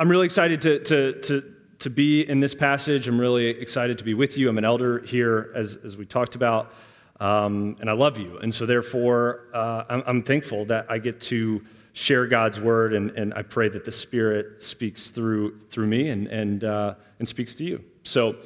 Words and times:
I'm 0.00 0.10
really 0.10 0.24
excited 0.24 0.62
to, 0.62 0.78
to, 0.84 1.12
to, 1.20 1.54
to 1.80 1.90
be 1.90 2.26
in 2.26 2.40
this 2.40 2.54
passage. 2.54 3.06
I'm 3.06 3.20
really 3.20 3.48
excited 3.48 3.98
to 3.98 4.04
be 4.04 4.14
with 4.14 4.38
you. 4.38 4.48
I'm 4.48 4.56
an 4.56 4.64
elder 4.64 5.00
here, 5.00 5.52
as, 5.54 5.76
as 5.84 5.94
we 5.94 6.06
talked 6.06 6.36
about, 6.36 6.72
um, 7.20 7.76
and 7.80 7.90
I 7.90 7.92
love 7.92 8.16
you. 8.16 8.38
And 8.38 8.52
so, 8.52 8.64
therefore, 8.64 9.48
uh, 9.52 9.84
I'm, 9.90 10.02
I'm, 10.06 10.22
thankful 10.22 10.64
that 10.64 10.86
I 10.88 10.96
get 10.96 11.20
to 11.22 11.62
share 11.92 12.26
God's 12.26 12.58
word, 12.58 12.94
and, 12.94 13.10
and 13.10 13.34
I 13.34 13.42
pray 13.42 13.68
that 13.68 13.84
the 13.84 13.92
Spirit 13.92 14.62
speaks 14.62 15.10
through, 15.10 15.58
through 15.58 15.88
me 15.88 16.08
and, 16.08 16.28
and, 16.28 16.64
uh, 16.64 16.94
and 17.18 17.28
speaks 17.28 17.54
to 17.56 17.64
you. 17.64 17.84
So, 18.02 18.36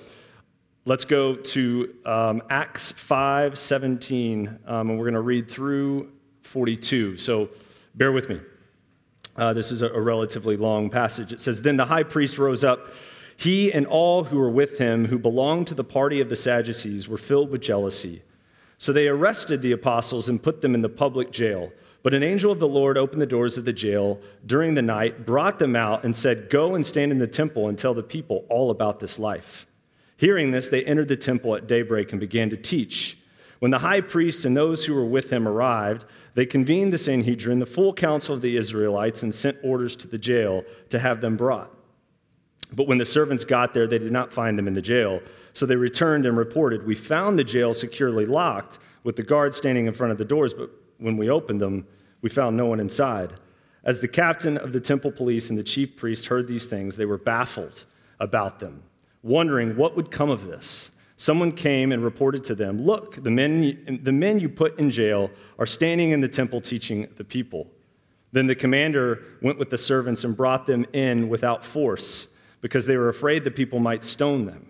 let's 0.87 1.05
go 1.05 1.37
to 1.37 1.95
um, 2.05 2.43
Acts 2.51 2.91
5 2.91 3.57
17, 3.57 4.59
um, 4.67 4.91
and 4.91 4.99
we're 4.99 5.05
going 5.05 5.15
to 5.15 5.21
read 5.21 5.49
through 5.49 6.11
42. 6.43 7.17
So, 7.17 7.51
bear 7.95 8.11
with 8.11 8.29
me. 8.29 8.41
Uh, 9.37 9.53
this 9.53 9.73
is 9.73 9.83
a, 9.83 9.89
a 9.89 10.01
relatively 10.01 10.57
long 10.57 10.91
passage. 10.91 11.33
It 11.33 11.41
says, 11.41 11.63
Then 11.63 11.77
the 11.77 11.87
high 11.87 12.03
priest 12.03 12.39
rose 12.39 12.65
up. 12.65 12.89
He 13.37 13.73
and 13.73 13.87
all 13.87 14.25
who 14.25 14.39
were 14.39 14.51
with 14.51 14.79
him, 14.79 15.07
who 15.07 15.19
belonged 15.19 15.67
to 15.69 15.75
the 15.75 15.85
party 15.85 16.21
of 16.21 16.29
the 16.29 16.37
Sadducees, 16.37 17.09
were 17.09 17.19
filled 17.19 17.51
with 17.51 17.63
jealousy. 17.63 18.23
So 18.79 18.93
they 18.93 19.09
arrested 19.09 19.61
the 19.61 19.73
apostles 19.73 20.29
and 20.29 20.43
put 20.43 20.61
them 20.61 20.75
in 20.75 20.83
the 20.83 20.89
public 20.89 21.31
jail. 21.33 21.73
But 22.03 22.15
an 22.15 22.23
angel 22.23 22.53
of 22.53 22.61
the 22.61 22.69
Lord 22.69 22.99
opened 22.99 23.23
the 23.23 23.27
doors 23.27 23.57
of 23.57 23.65
the 23.65 23.73
jail 23.73 24.21
during 24.45 24.75
the 24.75 24.83
night, 24.83 25.25
brought 25.25 25.59
them 25.59 25.75
out, 25.75 26.05
and 26.05 26.15
said, 26.15 26.51
Go 26.51 26.75
and 26.75 26.85
stand 26.85 27.11
in 27.11 27.19
the 27.19 27.27
temple 27.27 27.69
and 27.69 27.79
tell 27.79 27.95
the 27.95 28.03
people 28.03 28.45
all 28.51 28.71
about 28.71 29.01
this 29.01 29.19
life. 29.19 29.67
Hearing 30.17 30.51
this, 30.51 30.69
they 30.69 30.85
entered 30.85 31.09
the 31.09 31.17
temple 31.17 31.57
at 31.57 31.67
daybreak 31.67 32.13
and 32.13 32.21
began 32.21 32.51
to 32.51 32.57
teach. 32.57 33.19
When 33.59 33.71
the 33.71 33.79
high 33.79 34.03
priest 34.03 34.45
and 34.45 34.57
those 34.57 34.85
who 34.85 34.95
were 34.95 35.05
with 35.05 35.33
him 35.33 35.49
arrived, 35.49 36.05
they 36.35 36.47
convened 36.47 36.93
the 36.93 36.99
Sanhedrin, 36.99 37.61
the 37.61 37.67
full 37.67 37.93
council 37.95 38.35
of 38.35 38.41
the 38.41 38.57
Israelites, 38.57 39.23
and 39.23 39.35
sent 39.35 39.57
orders 39.63 39.95
to 39.97 40.09
the 40.09 40.19
jail 40.19 40.65
to 40.91 40.99
have 40.99 41.21
them 41.21 41.37
brought. 41.37 41.71
But 42.73 42.89
when 42.89 42.99
the 42.99 43.05
servants 43.05 43.45
got 43.45 43.73
there, 43.73 43.87
they 43.87 43.99
did 43.99 44.13
not 44.13 44.33
find 44.33 44.59
them 44.59 44.67
in 44.67 44.75
the 44.75 44.83
jail. 44.83 45.21
So 45.53 45.65
they 45.65 45.77
returned 45.77 46.27
and 46.27 46.37
reported, 46.37 46.85
We 46.85 46.97
found 46.97 47.39
the 47.39 47.45
jail 47.45 47.73
securely 47.73 48.27
locked, 48.27 48.79
with 49.05 49.17
the 49.17 49.23
guards 49.23 49.57
standing 49.57 49.87
in 49.87 49.93
front 49.93 50.13
of 50.13 50.19
the 50.19 50.25
doors, 50.25 50.55
but 50.55 50.71
when 50.99 51.17
we 51.17 51.31
opened 51.31 51.61
them, 51.61 51.87
we 52.23 52.31
found 52.31 52.57
no 52.57 52.67
one 52.67 52.81
inside. 52.81 53.35
As 53.85 54.01
the 54.01 54.09
captain 54.09 54.57
of 54.57 54.73
the 54.73 54.81
temple 54.81 55.13
police 55.13 55.51
and 55.51 55.59
the 55.59 55.63
chief 55.63 55.95
priest 55.95 56.27
heard 56.27 56.49
these 56.49 56.67
things, 56.67 56.97
they 56.97 57.05
were 57.05 57.19
baffled 57.19 57.85
about 58.19 58.59
them, 58.59 58.83
wondering 59.23 59.77
what 59.77 59.95
would 59.95 60.11
come 60.11 60.31
of 60.31 60.47
this. 60.47 60.93
Someone 61.17 61.53
came 61.53 61.93
and 61.93 62.03
reported 62.03 62.43
to 62.45 62.55
them, 62.55 62.83
Look, 62.83 63.23
the 63.23 63.31
men, 63.31 64.01
the 64.03 64.13
men 64.13 64.39
you 64.39 64.49
put 64.49 64.79
in 64.79 64.91
jail 64.91 65.31
are 65.59 65.67
standing 65.67 66.11
in 66.11 66.21
the 66.21 66.29
temple 66.29 66.61
teaching 66.61 67.09
the 67.17 67.25
people. 67.25 67.71
Then 68.33 68.49
the 68.49 68.57
commander 68.57 69.23
went 69.41 69.59
with 69.59 69.71
the 69.71 69.79
servants 69.79 70.25
and 70.25 70.37
brought 70.37 70.67
them 70.67 70.87
in 70.93 71.29
without 71.29 71.65
force, 71.65 72.35
because 72.61 72.85
they 72.85 72.97
were 72.97 73.09
afraid 73.09 73.45
the 73.45 73.51
people 73.51 73.79
might 73.79 74.03
stone 74.03 74.45
them. 74.45 74.67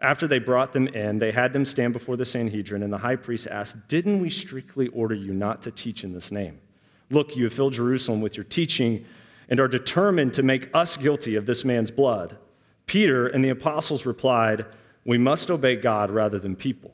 After 0.00 0.26
they 0.26 0.38
brought 0.38 0.72
them 0.72 0.88
in, 0.88 1.18
they 1.18 1.32
had 1.32 1.52
them 1.52 1.64
stand 1.64 1.92
before 1.92 2.16
the 2.16 2.24
Sanhedrin, 2.24 2.82
and 2.82 2.92
the 2.92 2.98
high 2.98 3.16
priest 3.16 3.46
asked, 3.46 3.88
Didn't 3.88 4.20
we 4.20 4.30
strictly 4.30 4.88
order 4.88 5.14
you 5.14 5.34
not 5.34 5.62
to 5.62 5.70
teach 5.70 6.04
in 6.04 6.12
this 6.12 6.30
name? 6.30 6.58
Look, 7.10 7.36
you 7.36 7.44
have 7.44 7.52
filled 7.52 7.74
Jerusalem 7.74 8.20
with 8.20 8.36
your 8.36 8.44
teaching 8.44 9.04
and 9.48 9.60
are 9.60 9.68
determined 9.68 10.34
to 10.34 10.42
make 10.42 10.74
us 10.74 10.96
guilty 10.96 11.36
of 11.36 11.46
this 11.46 11.64
man's 11.64 11.90
blood. 11.90 12.36
Peter 12.86 13.26
and 13.26 13.44
the 13.44 13.50
apostles 13.50 14.06
replied, 14.06 14.66
we 15.06 15.16
must 15.16 15.50
obey 15.50 15.76
God 15.76 16.10
rather 16.10 16.38
than 16.38 16.56
people. 16.56 16.92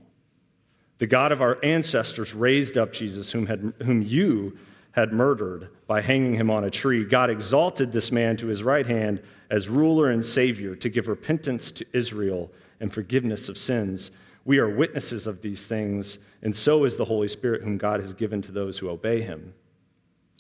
The 0.99 1.07
God 1.07 1.33
of 1.33 1.43
our 1.43 1.59
ancestors 1.65 2.35
raised 2.35 2.79
up 2.79 2.93
Jesus, 2.93 3.33
whom, 3.33 3.47
had, 3.47 3.73
whom 3.83 4.03
you 4.03 4.57
had 4.93 5.13
murdered 5.13 5.71
by 5.87 6.03
hanging 6.03 6.35
him 6.35 6.51
on 6.51 6.65
a 6.65 6.71
tree. 6.71 7.05
God 7.05 7.31
exalted 7.31 7.91
this 7.91 8.13
man 8.13 8.37
to 8.37 8.47
his 8.47 8.63
right 8.63 8.87
hand 8.87 9.23
as 9.51 9.69
ruler 9.69 10.11
and 10.11 10.25
savior 10.25 10.77
to 10.77 10.89
give 10.89 11.09
repentance 11.09 11.73
to 11.73 11.87
Israel 11.93 12.53
and 12.79 12.93
forgiveness 12.93 13.49
of 13.49 13.59
sins. 13.59 14.11
We 14.45 14.59
are 14.59 14.69
witnesses 14.69 15.27
of 15.27 15.41
these 15.41 15.67
things, 15.67 16.19
and 16.43 16.55
so 16.55 16.85
is 16.85 16.97
the 16.97 17.05
Holy 17.05 17.29
Spirit, 17.29 17.63
whom 17.63 17.79
God 17.79 18.01
has 18.01 18.13
given 18.13 18.43
to 18.43 18.53
those 18.53 18.79
who 18.79 18.91
obey 18.91 19.23
him. 19.23 19.55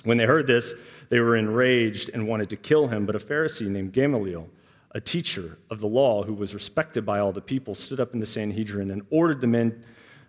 When 0.04 0.18
they 0.18 0.26
heard 0.26 0.46
this, 0.46 0.74
they 1.08 1.20
were 1.20 1.36
enraged 1.36 2.10
and 2.12 2.28
wanted 2.28 2.50
to 2.50 2.56
kill 2.56 2.88
him, 2.88 3.06
but 3.06 3.16
a 3.16 3.20
Pharisee 3.20 3.68
named 3.68 3.92
Gamaliel, 3.92 4.48
a 4.92 5.00
teacher 5.00 5.58
of 5.70 5.80
the 5.80 5.86
law 5.86 6.22
who 6.22 6.34
was 6.34 6.54
respected 6.54 7.04
by 7.04 7.18
all 7.18 7.32
the 7.32 7.40
people, 7.40 7.74
stood 7.74 7.98
up 7.98 8.12
in 8.12 8.20
the 8.20 8.26
Sanhedrin 8.26 8.90
and 8.90 9.02
ordered 9.10 9.40
the 9.40 9.46
men 9.46 9.82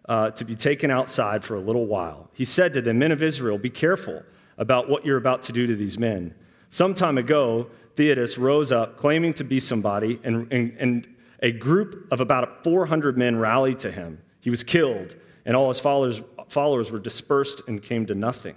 uh, 0.07 0.31
to 0.31 0.45
be 0.45 0.55
taken 0.55 0.89
outside 0.89 1.43
for 1.43 1.55
a 1.55 1.59
little 1.59 1.85
while. 1.85 2.29
He 2.33 2.45
said 2.45 2.73
to 2.73 2.81
the 2.81 2.93
men 2.93 3.11
of 3.11 3.21
Israel, 3.21 3.57
Be 3.57 3.69
careful 3.69 4.23
about 4.57 4.89
what 4.89 5.05
you're 5.05 5.17
about 5.17 5.41
to 5.43 5.51
do 5.51 5.67
to 5.67 5.75
these 5.75 5.99
men. 5.99 6.33
Some 6.69 6.93
time 6.93 7.17
ago, 7.17 7.67
Theudas 7.95 8.37
rose 8.37 8.71
up 8.71 8.97
claiming 8.97 9.33
to 9.35 9.43
be 9.43 9.59
somebody, 9.59 10.19
and, 10.23 10.51
and, 10.51 10.75
and 10.79 11.15
a 11.41 11.51
group 11.51 12.07
of 12.11 12.21
about 12.21 12.63
400 12.63 13.17
men 13.17 13.37
rallied 13.37 13.79
to 13.79 13.91
him. 13.91 14.21
He 14.39 14.49
was 14.49 14.63
killed, 14.63 15.15
and 15.45 15.55
all 15.55 15.67
his 15.67 15.79
followers, 15.79 16.21
followers 16.47 16.89
were 16.89 16.99
dispersed 16.99 17.67
and 17.67 17.81
came 17.81 18.05
to 18.07 18.15
nothing. 18.15 18.55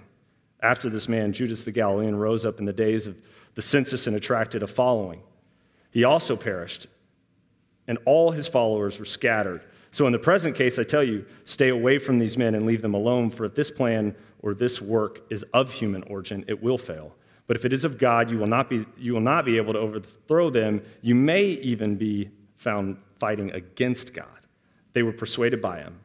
After 0.63 0.89
this 0.89 1.09
man, 1.09 1.33
Judas 1.33 1.65
the 1.65 1.73
Galilean, 1.73 2.17
rose 2.17 2.47
up 2.47 2.59
in 2.59 2.65
the 2.65 2.73
days 2.73 3.07
of 3.07 3.17
the 3.55 3.63
census 3.63 4.07
and 4.07 4.17
attracted 4.17 4.63
a 4.63 4.67
following. 4.67 5.21
He 5.97 6.05
also 6.05 6.37
perished, 6.37 6.89
and 7.89 7.97
all 8.05 8.31
his 8.31 8.47
followers 8.47 8.99
were 8.99 9.07
scattered. 9.07 9.63
So, 9.91 10.05
in 10.05 10.13
the 10.13 10.19
present 10.19 10.55
case, 10.55 10.79
I 10.79 10.85
tell 10.85 11.03
you, 11.03 11.25
stay 11.45 11.71
away 11.71 11.97
from 11.97 12.19
these 12.19 12.37
men 12.37 12.55
and 12.55 12.67
leave 12.67 12.83
them 12.83 12.93
alone, 12.93 13.31
for 13.31 13.47
if 13.47 13.55
this 13.55 13.71
plan 13.71 14.15
or 14.41 14.53
this 14.53 14.83
work 14.83 15.23
is 15.31 15.43
of 15.55 15.73
human 15.73 16.03
origin, 16.03 16.45
it 16.49 16.63
will 16.63 16.77
fail. 16.77 17.15
But 17.47 17.57
if 17.57 17.65
it 17.65 17.73
is 17.73 17.87
of 17.87 17.97
God, 17.97 18.31
you 18.31 18.37
will 18.37 18.47
not 18.47 18.69
be, 18.69 18.85
you 18.99 19.15
will 19.15 19.23
not 19.23 19.47
be 19.47 19.57
able 19.57 19.73
to 19.73 19.79
overthrow 19.79 20.51
them. 20.51 20.83
You 21.01 21.15
may 21.15 21.45
even 21.45 21.97
be 21.97 22.29
found 22.57 22.99
fighting 23.19 23.51
against 23.53 24.13
God. 24.13 24.47
They 24.93 25.03
were 25.03 25.15
persuaded 25.15 25.63
by 25.63 25.79
him. 25.79 25.99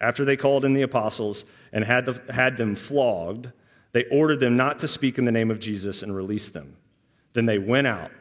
After 0.00 0.24
they 0.24 0.36
called 0.36 0.64
in 0.64 0.72
the 0.72 0.82
apostles 0.82 1.46
and 1.72 1.84
had, 1.84 2.06
the, 2.06 2.32
had 2.32 2.56
them 2.56 2.76
flogged, 2.76 3.50
they 3.90 4.04
ordered 4.04 4.38
them 4.38 4.56
not 4.56 4.78
to 4.78 4.86
speak 4.86 5.18
in 5.18 5.24
the 5.24 5.32
name 5.32 5.50
of 5.50 5.58
Jesus 5.58 6.04
and 6.04 6.14
released 6.14 6.54
them. 6.54 6.76
Then 7.32 7.46
they 7.46 7.58
went 7.58 7.88
out 7.88 8.12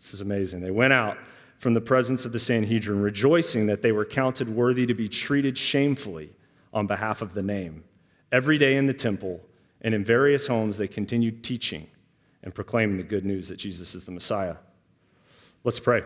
this 0.00 0.14
is 0.14 0.20
amazing. 0.20 0.60
They 0.60 0.70
went 0.70 0.92
out 0.92 1.18
from 1.58 1.74
the 1.74 1.80
presence 1.80 2.24
of 2.24 2.32
the 2.32 2.38
Sanhedrin, 2.38 3.02
rejoicing 3.02 3.66
that 3.66 3.82
they 3.82 3.92
were 3.92 4.06
counted 4.06 4.48
worthy 4.48 4.86
to 4.86 4.94
be 4.94 5.08
treated 5.08 5.58
shamefully 5.58 6.30
on 6.72 6.86
behalf 6.86 7.20
of 7.20 7.34
the 7.34 7.42
name. 7.42 7.84
Every 8.32 8.56
day 8.56 8.76
in 8.76 8.86
the 8.86 8.94
temple 8.94 9.42
and 9.82 9.94
in 9.94 10.02
various 10.02 10.46
homes, 10.46 10.78
they 10.78 10.88
continued 10.88 11.44
teaching 11.44 11.86
and 12.42 12.54
proclaiming 12.54 12.96
the 12.96 13.02
good 13.02 13.26
news 13.26 13.48
that 13.48 13.56
Jesus 13.56 13.94
is 13.94 14.04
the 14.04 14.12
Messiah. 14.12 14.56
Let's 15.62 15.80
pray. 15.80 16.02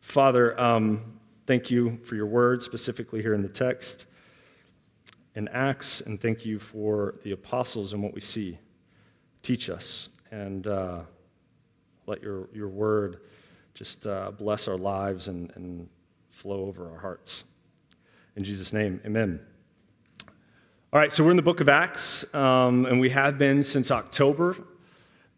Father, 0.00 0.58
um, 0.60 1.18
thank 1.46 1.68
you 1.68 1.98
for 2.04 2.14
your 2.14 2.26
word, 2.26 2.62
specifically 2.62 3.22
here 3.22 3.34
in 3.34 3.42
the 3.42 3.48
text 3.48 4.06
in 5.34 5.48
Acts, 5.48 6.00
and 6.00 6.20
thank 6.20 6.44
you 6.44 6.58
for 6.58 7.16
the 7.22 7.32
apostles 7.32 7.92
and 7.92 8.02
what 8.02 8.14
we 8.14 8.20
see. 8.20 8.58
Teach 9.42 9.68
us 9.68 10.10
and. 10.30 10.64
Uh, 10.68 11.00
let 12.08 12.22
your, 12.22 12.48
your 12.54 12.68
word 12.68 13.18
just 13.74 14.06
uh, 14.06 14.30
bless 14.30 14.66
our 14.66 14.78
lives 14.78 15.28
and, 15.28 15.52
and 15.56 15.88
flow 16.30 16.64
over 16.64 16.90
our 16.90 16.98
hearts. 16.98 17.44
In 18.34 18.44
Jesus' 18.44 18.72
name, 18.72 19.00
amen. 19.04 19.38
All 20.90 20.98
right, 20.98 21.12
so 21.12 21.22
we're 21.22 21.32
in 21.32 21.36
the 21.36 21.42
book 21.42 21.60
of 21.60 21.68
Acts, 21.68 22.32
um, 22.34 22.86
and 22.86 22.98
we 22.98 23.10
have 23.10 23.36
been 23.36 23.62
since 23.62 23.90
October. 23.90 24.56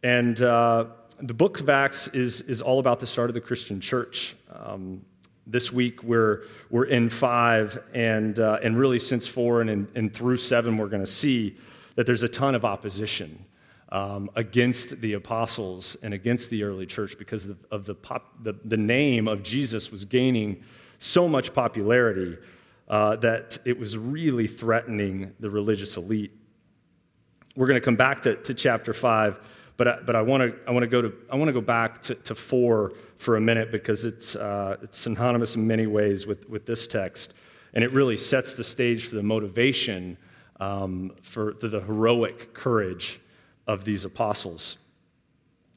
And 0.05 0.41
uh, 0.41 0.87
the 1.19 1.35
book 1.35 1.59
of 1.59 1.69
Acts 1.69 2.07
is, 2.09 2.43
is 2.43 2.63
all 2.63 2.79
about 2.79 3.01
the 3.01 3.07
start 3.07 3.31
of 3.31 3.35
the 3.35 3.41
Christian 3.41 3.81
church. 3.81 4.37
Um, 4.55 5.05
this 5.49 5.73
week 5.73 6.05
we're, 6.05 6.45
we're 6.71 6.85
in 6.85 7.11
five, 7.11 7.83
and, 7.93 8.39
uh, 8.39 8.61
and 8.63 8.79
really 8.79 9.01
since 9.01 9.27
four 9.27 9.61
and, 9.61 9.89
and 9.97 10.15
through 10.15 10.37
seven, 10.37 10.79
we're 10.79 10.87
going 10.87 11.03
to 11.03 11.11
see 11.11 11.57
that 11.97 12.07
there's 12.07 12.23
a 12.23 12.29
ton 12.29 12.55
of 12.55 12.65
opposition 12.65 13.45
um, 13.93 14.31
against 14.37 15.01
the 15.01 15.15
apostles 15.15 15.97
and 16.03 16.15
against 16.15 16.51
the 16.51 16.63
early 16.63 16.87
church 16.87 17.19
because 17.19 17.49
of, 17.49 17.59
of 17.71 17.85
the, 17.87 17.95
pop, 17.95 18.35
the, 18.43 18.55
the, 18.65 18.77
name 18.77 19.27
of 19.27 19.43
Jesus 19.43 19.91
was 19.91 20.05
gaining 20.05 20.63
so 20.99 21.29
much 21.29 21.53
popularity 21.53 22.39
uh, 22.89 23.17
that 23.17 23.59
it 23.65 23.79
was 23.79 23.99
really 23.99 24.47
threatening 24.47 25.33
the 25.41 25.51
religious 25.51 25.97
elite. 25.97 26.33
We're 27.57 27.67
going 27.67 27.81
to 27.81 27.85
come 27.85 27.97
back 27.97 28.23
to, 28.23 28.37
to 28.37 28.55
chapter 28.55 28.93
5, 28.93 29.41
but, 29.77 29.89
I, 29.89 29.99
but 30.07 30.15
I 30.15 30.23
want 30.23 30.43
to 30.43 30.59
I 30.69 30.71
wanna 30.71 30.87
go, 30.87 31.03
to, 31.03 31.13
I 31.31 31.37
wanna 31.37 31.53
go 31.53 31.61
back 31.61 32.01
to, 32.03 32.15
to 32.15 32.35
4 32.35 32.93
for 33.17 33.37
a 33.37 33.41
minute 33.41 33.73
because 33.73 34.05
it's, 34.05 34.37
uh, 34.37 34.77
it's 34.83 34.99
synonymous 34.99 35.57
in 35.57 35.67
many 35.67 35.89
ways 35.89 36.27
with, 36.27 36.49
with 36.49 36.65
this 36.65 36.87
text, 36.87 37.35
and 37.75 37.83
it 37.83 37.91
really 37.93 38.17
sets 38.17 38.55
the 38.55 38.65
stage 38.65 39.07
for 39.07 39.17
the 39.17 39.23
motivation 39.23 40.17
um, 40.61 41.13
for, 41.23 41.55
for 41.55 41.69
the 41.69 41.81
heroic 41.81 42.55
courage 42.55 43.21
of 43.71 43.85
these 43.85 44.05
apostles. 44.05 44.79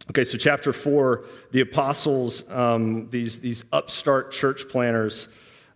Okay, 0.09 0.23
so 0.23 0.37
chapter 0.37 0.73
four, 0.73 1.25
the 1.51 1.61
apostles, 1.61 2.49
um, 2.49 3.07
these, 3.09 3.39
these 3.39 3.63
upstart 3.71 4.31
church 4.31 4.67
planners, 4.67 5.27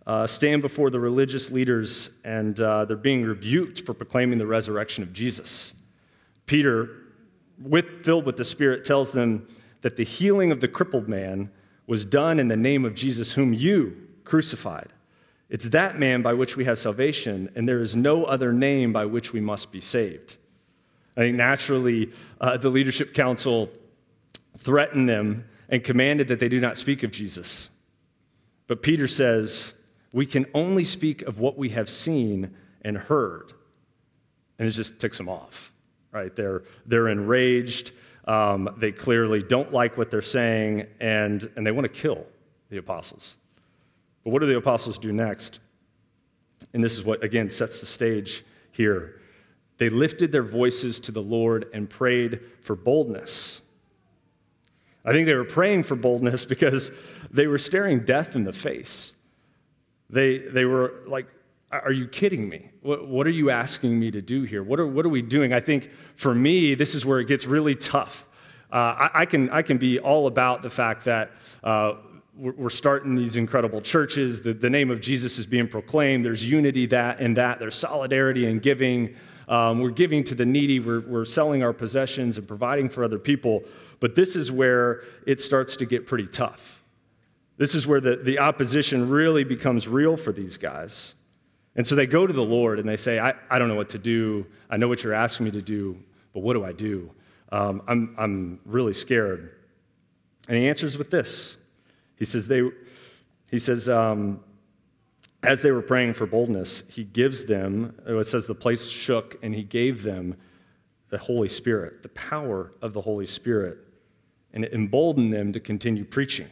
uh, 0.04 0.26
stand 0.26 0.60
before 0.60 0.90
the 0.90 0.98
religious 0.98 1.50
leaders 1.50 2.10
and 2.24 2.58
uh, 2.58 2.84
they're 2.84 2.96
being 2.96 3.24
rebuked 3.24 3.86
for 3.86 3.94
proclaiming 3.94 4.38
the 4.38 4.46
resurrection 4.46 5.04
of 5.04 5.12
Jesus. 5.12 5.74
Peter, 6.46 6.90
with, 7.62 8.04
filled 8.04 8.26
with 8.26 8.36
the 8.36 8.44
Spirit, 8.44 8.84
tells 8.84 9.12
them 9.12 9.46
that 9.82 9.96
the 9.96 10.04
healing 10.04 10.50
of 10.50 10.60
the 10.60 10.68
crippled 10.68 11.08
man 11.08 11.50
was 11.86 12.04
done 12.04 12.40
in 12.40 12.48
the 12.48 12.56
name 12.56 12.84
of 12.84 12.94
Jesus, 12.94 13.32
whom 13.32 13.54
you 13.54 13.96
crucified. 14.24 14.92
It's 15.48 15.68
that 15.70 15.98
man 15.98 16.22
by 16.22 16.34
which 16.34 16.56
we 16.56 16.64
have 16.64 16.78
salvation, 16.78 17.48
and 17.54 17.68
there 17.68 17.80
is 17.80 17.94
no 17.94 18.24
other 18.24 18.52
name 18.52 18.92
by 18.92 19.06
which 19.06 19.32
we 19.32 19.40
must 19.40 19.72
be 19.72 19.80
saved. 19.80 20.36
I 21.18 21.22
think 21.22 21.36
naturally, 21.36 22.12
uh, 22.40 22.58
the 22.58 22.68
leadership 22.68 23.12
council 23.12 23.70
threatened 24.56 25.08
them 25.08 25.48
and 25.68 25.82
commanded 25.82 26.28
that 26.28 26.38
they 26.38 26.48
do 26.48 26.60
not 26.60 26.78
speak 26.78 27.02
of 27.02 27.10
Jesus. 27.10 27.70
But 28.68 28.82
Peter 28.82 29.08
says, 29.08 29.74
We 30.12 30.26
can 30.26 30.46
only 30.54 30.84
speak 30.84 31.22
of 31.22 31.40
what 31.40 31.58
we 31.58 31.70
have 31.70 31.90
seen 31.90 32.54
and 32.82 32.96
heard. 32.96 33.52
And 34.60 34.68
it 34.68 34.70
just 34.70 35.00
ticks 35.00 35.18
them 35.18 35.28
off, 35.28 35.72
right? 36.12 36.34
They're, 36.36 36.62
they're 36.86 37.08
enraged. 37.08 37.90
Um, 38.26 38.72
they 38.76 38.92
clearly 38.92 39.42
don't 39.42 39.72
like 39.72 39.98
what 39.98 40.12
they're 40.12 40.22
saying, 40.22 40.86
and, 41.00 41.50
and 41.56 41.66
they 41.66 41.72
want 41.72 41.84
to 41.84 42.00
kill 42.00 42.26
the 42.70 42.76
apostles. 42.76 43.34
But 44.22 44.30
what 44.30 44.38
do 44.38 44.46
the 44.46 44.56
apostles 44.56 44.98
do 44.98 45.12
next? 45.12 45.58
And 46.72 46.84
this 46.84 46.96
is 46.96 47.04
what, 47.04 47.24
again, 47.24 47.48
sets 47.48 47.80
the 47.80 47.86
stage 47.86 48.44
here. 48.70 49.18
They 49.78 49.88
lifted 49.88 50.32
their 50.32 50.42
voices 50.42 51.00
to 51.00 51.12
the 51.12 51.22
Lord 51.22 51.70
and 51.72 51.88
prayed 51.88 52.40
for 52.60 52.76
boldness. 52.76 53.62
I 55.04 55.12
think 55.12 55.26
they 55.26 55.34
were 55.34 55.44
praying 55.44 55.84
for 55.84 55.96
boldness 55.96 56.44
because 56.54 56.90
they 57.30 57.46
were 57.46 57.58
staring 57.58 58.00
death 58.00 58.36
in 58.36 58.44
the 58.44 58.52
face. 58.52 59.14
They, 60.10 60.38
they 60.38 60.64
were 60.64 61.02
like, 61.06 61.26
Are 61.70 61.92
you 61.92 62.08
kidding 62.08 62.48
me? 62.48 62.70
What, 62.82 63.08
what 63.08 63.26
are 63.26 63.30
you 63.30 63.50
asking 63.50 63.98
me 63.98 64.10
to 64.10 64.20
do 64.20 64.42
here? 64.42 64.62
What 64.62 64.80
are, 64.80 64.86
what 64.86 65.06
are 65.06 65.10
we 65.10 65.22
doing? 65.22 65.52
I 65.52 65.60
think 65.60 65.90
for 66.16 66.34
me, 66.34 66.74
this 66.74 66.94
is 66.94 67.06
where 67.06 67.20
it 67.20 67.26
gets 67.26 67.46
really 67.46 67.74
tough. 67.74 68.26
Uh, 68.70 68.76
I, 68.76 69.10
I, 69.14 69.26
can, 69.26 69.48
I 69.50 69.62
can 69.62 69.78
be 69.78 69.98
all 69.98 70.26
about 70.26 70.62
the 70.62 70.70
fact 70.70 71.04
that 71.06 71.30
uh, 71.64 71.94
we're 72.36 72.70
starting 72.70 73.14
these 73.14 73.36
incredible 73.36 73.80
churches. 73.80 74.42
The, 74.42 74.52
the, 74.52 74.70
name 74.70 74.90
of 74.90 75.00
Jesus 75.00 75.38
is 75.38 75.46
being 75.46 75.66
proclaimed. 75.66 76.24
There's 76.24 76.48
unity 76.48 76.86
that 76.86 77.20
in 77.20 77.34
that. 77.34 77.58
There's 77.58 77.74
solidarity 77.74 78.46
and 78.46 78.62
giving. 78.62 79.16
Um, 79.48 79.80
we're 79.80 79.90
giving 79.90 80.24
to 80.24 80.34
the 80.34 80.44
needy. 80.44 80.78
We're, 80.78 81.00
we're 81.00 81.24
selling 81.24 81.62
our 81.62 81.72
possessions 81.72 82.38
and 82.38 82.46
providing 82.46 82.88
for 82.88 83.02
other 83.02 83.18
people. 83.18 83.62
But 84.00 84.14
this 84.14 84.36
is 84.36 84.52
where 84.52 85.02
it 85.26 85.40
starts 85.40 85.76
to 85.76 85.86
get 85.86 86.06
pretty 86.06 86.28
tough. 86.28 86.82
This 87.56 87.74
is 87.74 87.86
where 87.86 88.00
the, 88.00 88.16
the 88.16 88.38
opposition 88.38 89.08
really 89.08 89.42
becomes 89.42 89.88
real 89.88 90.16
for 90.16 90.32
these 90.32 90.56
guys. 90.56 91.14
And 91.74 91.86
so 91.86 91.94
they 91.94 92.06
go 92.06 92.26
to 92.26 92.32
the 92.32 92.44
Lord 92.44 92.78
and 92.78 92.88
they 92.88 92.96
say, 92.96 93.18
I, 93.18 93.34
I 93.50 93.58
don't 93.58 93.68
know 93.68 93.74
what 93.74 93.88
to 93.90 93.98
do. 93.98 94.46
I 94.70 94.76
know 94.76 94.88
what 94.88 95.02
you're 95.02 95.14
asking 95.14 95.44
me 95.46 95.52
to 95.52 95.62
do, 95.62 95.98
but 96.32 96.40
what 96.40 96.54
do 96.54 96.64
I 96.64 96.72
do? 96.72 97.10
Um, 97.50 97.82
I'm, 97.88 98.14
I'm 98.18 98.60
really 98.64 98.94
scared. 98.94 99.54
And 100.48 100.56
he 100.56 100.68
answers 100.68 100.96
with 100.96 101.10
this 101.10 101.58
he 102.18 102.24
says, 102.24 102.48
they, 102.48 102.68
he 103.50 103.58
says 103.58 103.88
um, 103.88 104.40
as 105.42 105.62
they 105.62 105.70
were 105.70 105.82
praying 105.82 106.14
for 106.14 106.26
boldness, 106.26 106.82
he 106.88 107.04
gives 107.04 107.44
them, 107.44 107.94
it 108.06 108.26
says 108.26 108.46
the 108.46 108.54
place 108.54 108.90
shook, 108.90 109.38
and 109.42 109.54
he 109.54 109.62
gave 109.62 110.02
them 110.02 110.36
the 111.10 111.18
Holy 111.18 111.48
Spirit, 111.48 112.02
the 112.02 112.08
power 112.10 112.72
of 112.82 112.92
the 112.92 113.00
Holy 113.00 113.26
Spirit, 113.26 113.78
and 114.52 114.64
it 114.64 114.72
emboldened 114.72 115.32
them 115.32 115.52
to 115.52 115.60
continue 115.60 116.04
preaching. 116.04 116.48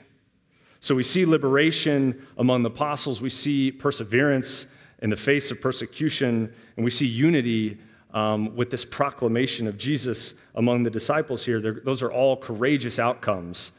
So 0.80 0.94
we 0.94 1.02
see 1.02 1.26
liberation 1.26 2.26
among 2.38 2.62
the 2.62 2.70
apostles, 2.70 3.20
we 3.20 3.30
see 3.30 3.72
perseverance 3.72 4.72
in 5.02 5.10
the 5.10 5.16
face 5.16 5.50
of 5.50 5.60
persecution, 5.60 6.52
and 6.76 6.84
we 6.84 6.90
see 6.90 7.06
unity 7.06 7.78
um, 8.14 8.54
with 8.54 8.70
this 8.70 8.84
proclamation 8.84 9.66
of 9.66 9.76
Jesus 9.76 10.34
among 10.54 10.84
the 10.84 10.90
disciples 10.90 11.44
here. 11.44 11.60
They're, 11.60 11.80
those 11.84 12.02
are 12.02 12.12
all 12.12 12.36
courageous 12.36 12.98
outcomes. 12.98 13.72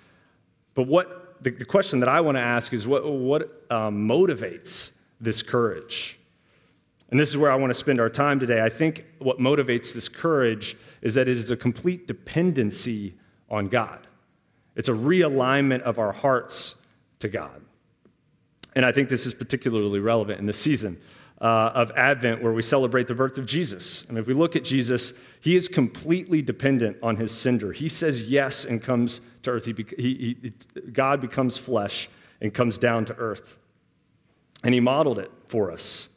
But 0.75 0.87
what 0.87 1.41
the, 1.41 1.51
the 1.51 1.65
question 1.65 2.01
that 2.01 2.09
I 2.09 2.21
want 2.21 2.35
to 2.35 2.41
ask 2.41 2.73
is 2.73 2.85
what, 2.85 3.09
what 3.09 3.63
um, 3.71 4.07
motivates 4.07 4.91
this 5.19 5.41
courage? 5.41 6.19
And 7.09 7.19
this 7.19 7.29
is 7.29 7.37
where 7.37 7.51
I 7.51 7.55
want 7.55 7.69
to 7.69 7.73
spend 7.73 7.99
our 7.99 8.09
time 8.09 8.39
today. 8.39 8.61
I 8.61 8.69
think 8.69 9.05
what 9.19 9.39
motivates 9.39 9.93
this 9.93 10.09
courage 10.09 10.75
is 11.01 11.13
that 11.13 11.27
it 11.27 11.37
is 11.37 11.51
a 11.51 11.57
complete 11.57 12.05
dependency 12.05 13.15
on 13.49 13.69
God. 13.69 14.07
It's 14.75 14.89
a 14.89 14.93
realignment 14.93 15.81
of 15.81 15.99
our 15.99 16.11
hearts 16.11 16.81
to 17.19 17.29
God. 17.29 17.61
And 18.75 18.85
I 18.85 18.91
think 18.91 19.09
this 19.09 19.25
is 19.25 19.33
particularly 19.33 19.99
relevant 19.99 20.39
in 20.39 20.45
this 20.45 20.59
season 20.59 21.01
uh, 21.41 21.71
of 21.73 21.91
Advent 21.91 22.43
where 22.43 22.53
we 22.53 22.61
celebrate 22.61 23.07
the 23.07 23.15
birth 23.15 23.37
of 23.37 23.45
Jesus. 23.45 24.05
And 24.09 24.17
if 24.17 24.27
we 24.27 24.33
look 24.33 24.55
at 24.55 24.63
Jesus, 24.63 25.13
he 25.41 25.55
is 25.55 25.67
completely 25.67 26.41
dependent 26.41 26.97
on 27.01 27.15
his 27.15 27.31
sender. 27.31 27.71
He 27.71 27.89
says 27.89 28.29
yes 28.29 28.65
and 28.65 28.81
comes 28.81 29.21
to 29.43 29.51
earth. 29.51 29.65
He, 29.65 29.73
he, 29.97 30.37
he, 30.41 30.53
God 30.91 31.21
becomes 31.21 31.57
flesh 31.57 32.09
and 32.41 32.53
comes 32.53 32.77
down 32.77 33.05
to 33.05 33.15
earth. 33.15 33.57
And 34.63 34.73
he 34.73 34.79
modeled 34.79 35.19
it 35.19 35.31
for 35.47 35.71
us. 35.71 36.09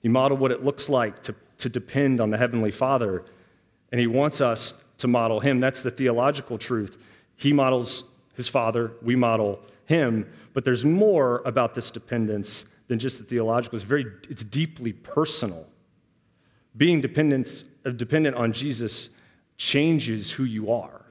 He 0.00 0.08
modeled 0.08 0.40
what 0.40 0.52
it 0.52 0.64
looks 0.64 0.88
like 0.88 1.22
to, 1.24 1.34
to 1.58 1.68
depend 1.68 2.20
on 2.20 2.30
the 2.30 2.38
Heavenly 2.38 2.70
Father. 2.70 3.24
And 3.90 4.00
he 4.00 4.06
wants 4.06 4.40
us 4.40 4.82
to 4.98 5.08
model 5.08 5.40
him. 5.40 5.60
That's 5.60 5.82
the 5.82 5.90
theological 5.90 6.58
truth. 6.58 6.98
He 7.36 7.52
models 7.52 8.04
his 8.34 8.48
Father, 8.48 8.92
we 9.02 9.16
model 9.16 9.60
him. 9.86 10.30
But 10.52 10.64
there's 10.64 10.84
more 10.84 11.42
about 11.44 11.74
this 11.74 11.90
dependence 11.90 12.66
than 12.88 12.98
just 12.98 13.18
the 13.18 13.24
theological. 13.24 13.76
It's, 13.76 13.84
very, 13.84 14.06
it's 14.28 14.44
deeply 14.44 14.92
personal. 14.92 15.66
Being 16.76 17.00
dependent, 17.00 17.64
uh, 17.84 17.90
dependent 17.90 18.36
on 18.36 18.52
Jesus 18.52 19.10
changes 19.56 20.30
who 20.30 20.44
you 20.44 20.70
are. 20.70 21.02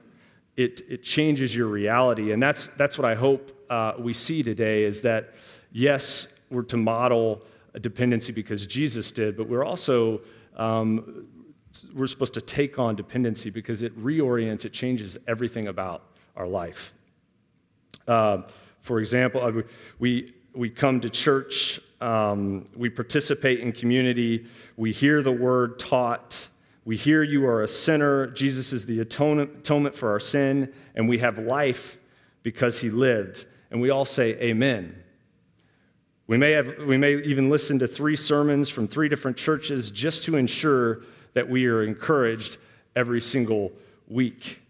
It, 0.56 0.80
it 0.88 1.02
changes 1.02 1.54
your 1.54 1.66
reality. 1.66 2.32
And 2.32 2.42
that's, 2.42 2.68
that's 2.68 2.96
what 2.96 3.04
I 3.04 3.14
hope 3.14 3.52
uh, 3.68 3.94
we 3.98 4.14
see 4.14 4.42
today 4.42 4.84
is 4.84 5.02
that, 5.02 5.34
yes, 5.72 6.35
we're 6.50 6.62
to 6.62 6.76
model 6.76 7.42
a 7.74 7.80
dependency 7.80 8.32
because 8.32 8.66
Jesus 8.66 9.12
did, 9.12 9.36
but 9.36 9.48
we're 9.48 9.64
also 9.64 10.20
um, 10.56 11.26
we're 11.94 12.06
supposed 12.06 12.34
to 12.34 12.40
take 12.40 12.78
on 12.78 12.96
dependency 12.96 13.50
because 13.50 13.82
it 13.82 13.96
reorients, 14.02 14.64
it 14.64 14.72
changes 14.72 15.18
everything 15.26 15.68
about 15.68 16.02
our 16.36 16.46
life. 16.46 16.94
Uh, 18.06 18.42
for 18.80 19.00
example, 19.00 19.62
we, 19.98 20.32
we 20.54 20.70
come 20.70 21.00
to 21.00 21.10
church, 21.10 21.80
um, 22.00 22.64
we 22.76 22.88
participate 22.88 23.60
in 23.60 23.72
community, 23.72 24.46
we 24.76 24.92
hear 24.92 25.22
the 25.22 25.32
word 25.32 25.78
taught, 25.78 26.48
we 26.84 26.96
hear 26.96 27.22
you 27.22 27.44
are 27.46 27.62
a 27.62 27.68
sinner, 27.68 28.28
Jesus 28.28 28.72
is 28.72 28.86
the 28.86 29.00
atonement 29.00 29.94
for 29.94 30.10
our 30.10 30.20
sin, 30.20 30.72
and 30.94 31.08
we 31.08 31.18
have 31.18 31.38
life 31.38 31.98
because 32.42 32.80
he 32.80 32.90
lived. 32.90 33.44
And 33.70 33.80
we 33.80 33.90
all 33.90 34.04
say, 34.04 34.34
Amen. 34.40 35.02
We 36.26 36.36
may, 36.36 36.52
have, 36.52 36.78
we 36.86 36.96
may 36.96 37.22
even 37.22 37.48
listen 37.48 37.78
to 37.78 37.86
three 37.86 38.16
sermons 38.16 38.68
from 38.68 38.88
three 38.88 39.08
different 39.08 39.36
churches 39.36 39.90
just 39.90 40.24
to 40.24 40.36
ensure 40.36 41.02
that 41.34 41.48
we 41.48 41.66
are 41.66 41.84
encouraged 41.84 42.58
every 42.96 43.20
single 43.20 43.72
week. 44.08 44.62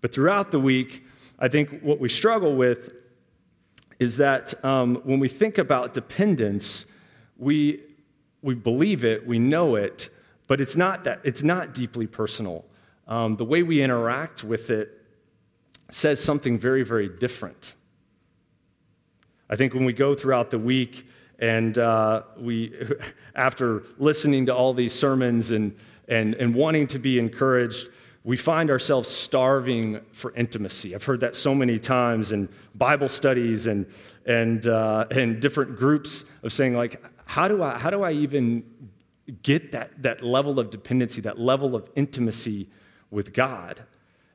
But 0.00 0.14
throughout 0.14 0.50
the 0.50 0.60
week, 0.60 1.04
I 1.38 1.48
think 1.48 1.80
what 1.82 2.00
we 2.00 2.08
struggle 2.08 2.56
with 2.56 2.92
is 3.98 4.16
that 4.18 4.64
um, 4.64 4.96
when 5.04 5.18
we 5.18 5.28
think 5.28 5.58
about 5.58 5.92
dependence, 5.92 6.86
we, 7.36 7.82
we 8.42 8.54
believe 8.54 9.04
it, 9.04 9.26
we 9.26 9.38
know 9.38 9.74
it, 9.74 10.08
but 10.46 10.60
it's 10.60 10.76
not, 10.76 11.04
that, 11.04 11.20
it's 11.24 11.42
not 11.42 11.74
deeply 11.74 12.06
personal. 12.06 12.64
Um, 13.06 13.34
the 13.34 13.44
way 13.44 13.62
we 13.62 13.82
interact 13.82 14.44
with 14.44 14.70
it 14.70 15.04
says 15.90 16.22
something 16.22 16.58
very, 16.58 16.84
very 16.84 17.08
different. 17.08 17.74
I 19.50 19.56
think 19.56 19.74
when 19.74 19.84
we 19.84 19.92
go 19.92 20.14
throughout 20.14 20.50
the 20.50 20.58
week 20.58 21.08
and 21.38 21.78
uh, 21.78 22.22
we, 22.36 22.74
after 23.34 23.84
listening 23.98 24.46
to 24.46 24.54
all 24.54 24.74
these 24.74 24.92
sermons 24.92 25.50
and, 25.50 25.76
and, 26.08 26.34
and 26.34 26.54
wanting 26.54 26.86
to 26.88 26.98
be 26.98 27.18
encouraged, 27.18 27.88
we 28.24 28.36
find 28.36 28.70
ourselves 28.70 29.08
starving 29.08 30.00
for 30.12 30.34
intimacy. 30.34 30.94
I've 30.94 31.04
heard 31.04 31.20
that 31.20 31.34
so 31.34 31.54
many 31.54 31.78
times 31.78 32.32
in 32.32 32.48
Bible 32.74 33.08
studies 33.08 33.66
and, 33.66 33.86
and, 34.26 34.66
uh, 34.66 35.06
and 35.10 35.40
different 35.40 35.76
groups 35.78 36.24
of 36.42 36.52
saying, 36.52 36.74
like, 36.74 37.02
how 37.24 37.48
do 37.48 37.62
I, 37.62 37.78
how 37.78 37.90
do 37.90 38.02
I 38.02 38.12
even 38.12 38.64
get 39.42 39.72
that, 39.72 40.02
that 40.02 40.22
level 40.22 40.58
of 40.58 40.70
dependency, 40.70 41.20
that 41.22 41.38
level 41.38 41.74
of 41.74 41.88
intimacy 41.94 42.68
with 43.10 43.32
God? 43.32 43.80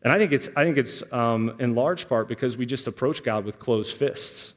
And 0.01 0.11
I 0.11 0.17
think 0.17 0.31
it's, 0.31 0.49
I 0.55 0.63
think 0.63 0.77
it's 0.77 1.11
um, 1.13 1.55
in 1.59 1.75
large 1.75 2.09
part 2.09 2.27
because 2.27 2.57
we 2.57 2.65
just 2.65 2.87
approach 2.87 3.23
God 3.23 3.45
with 3.45 3.59
closed 3.59 3.95
fists. 3.95 4.53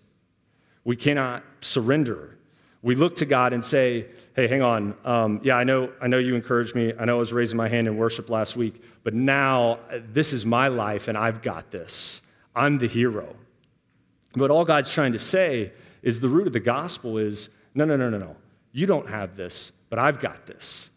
We 0.87 0.95
cannot 0.95 1.43
surrender. 1.62 2.38
We 2.81 2.95
look 2.95 3.16
to 3.16 3.26
God 3.26 3.52
and 3.52 3.64
say, 3.64 4.07
hey, 4.37 4.47
hang 4.47 4.62
on. 4.62 4.95
Um, 5.05 5.40
yeah, 5.43 5.57
I 5.57 5.64
know, 5.64 5.90
I 6.00 6.07
know 6.07 6.19
you 6.19 6.37
encouraged 6.37 6.76
me. 6.76 6.93
I 6.97 7.05
know 7.05 7.16
I 7.16 7.19
was 7.19 7.33
raising 7.33 7.57
my 7.57 7.66
hand 7.66 7.88
in 7.88 7.97
worship 7.97 8.31
last 8.31 8.55
week, 8.55 8.81
but 9.02 9.12
now 9.12 9.81
uh, 9.90 9.99
this 10.12 10.33
is 10.33 10.47
my 10.47 10.69
life 10.69 11.09
and 11.09 11.19
I've 11.19 11.43
got 11.43 11.73
this. 11.73 12.23
I'm 12.55 12.78
the 12.78 12.87
hero. 12.87 13.35
But 14.35 14.52
all 14.52 14.64
God's 14.64 14.93
trying 14.93 15.12
to 15.14 15.19
say 15.19 15.73
is 16.02 16.21
the 16.21 16.28
root 16.28 16.47
of 16.47 16.52
the 16.52 16.61
gospel 16.61 17.19
is 17.19 17.50
no, 17.75 17.85
no, 17.85 17.97
no, 17.97 18.09
no, 18.09 18.19
no. 18.19 18.37
You 18.71 18.87
don't 18.87 19.09
have 19.09 19.37
this, 19.37 19.73
but 19.90 19.99
I've 19.99 20.21
got 20.21 20.47
this. 20.47 20.90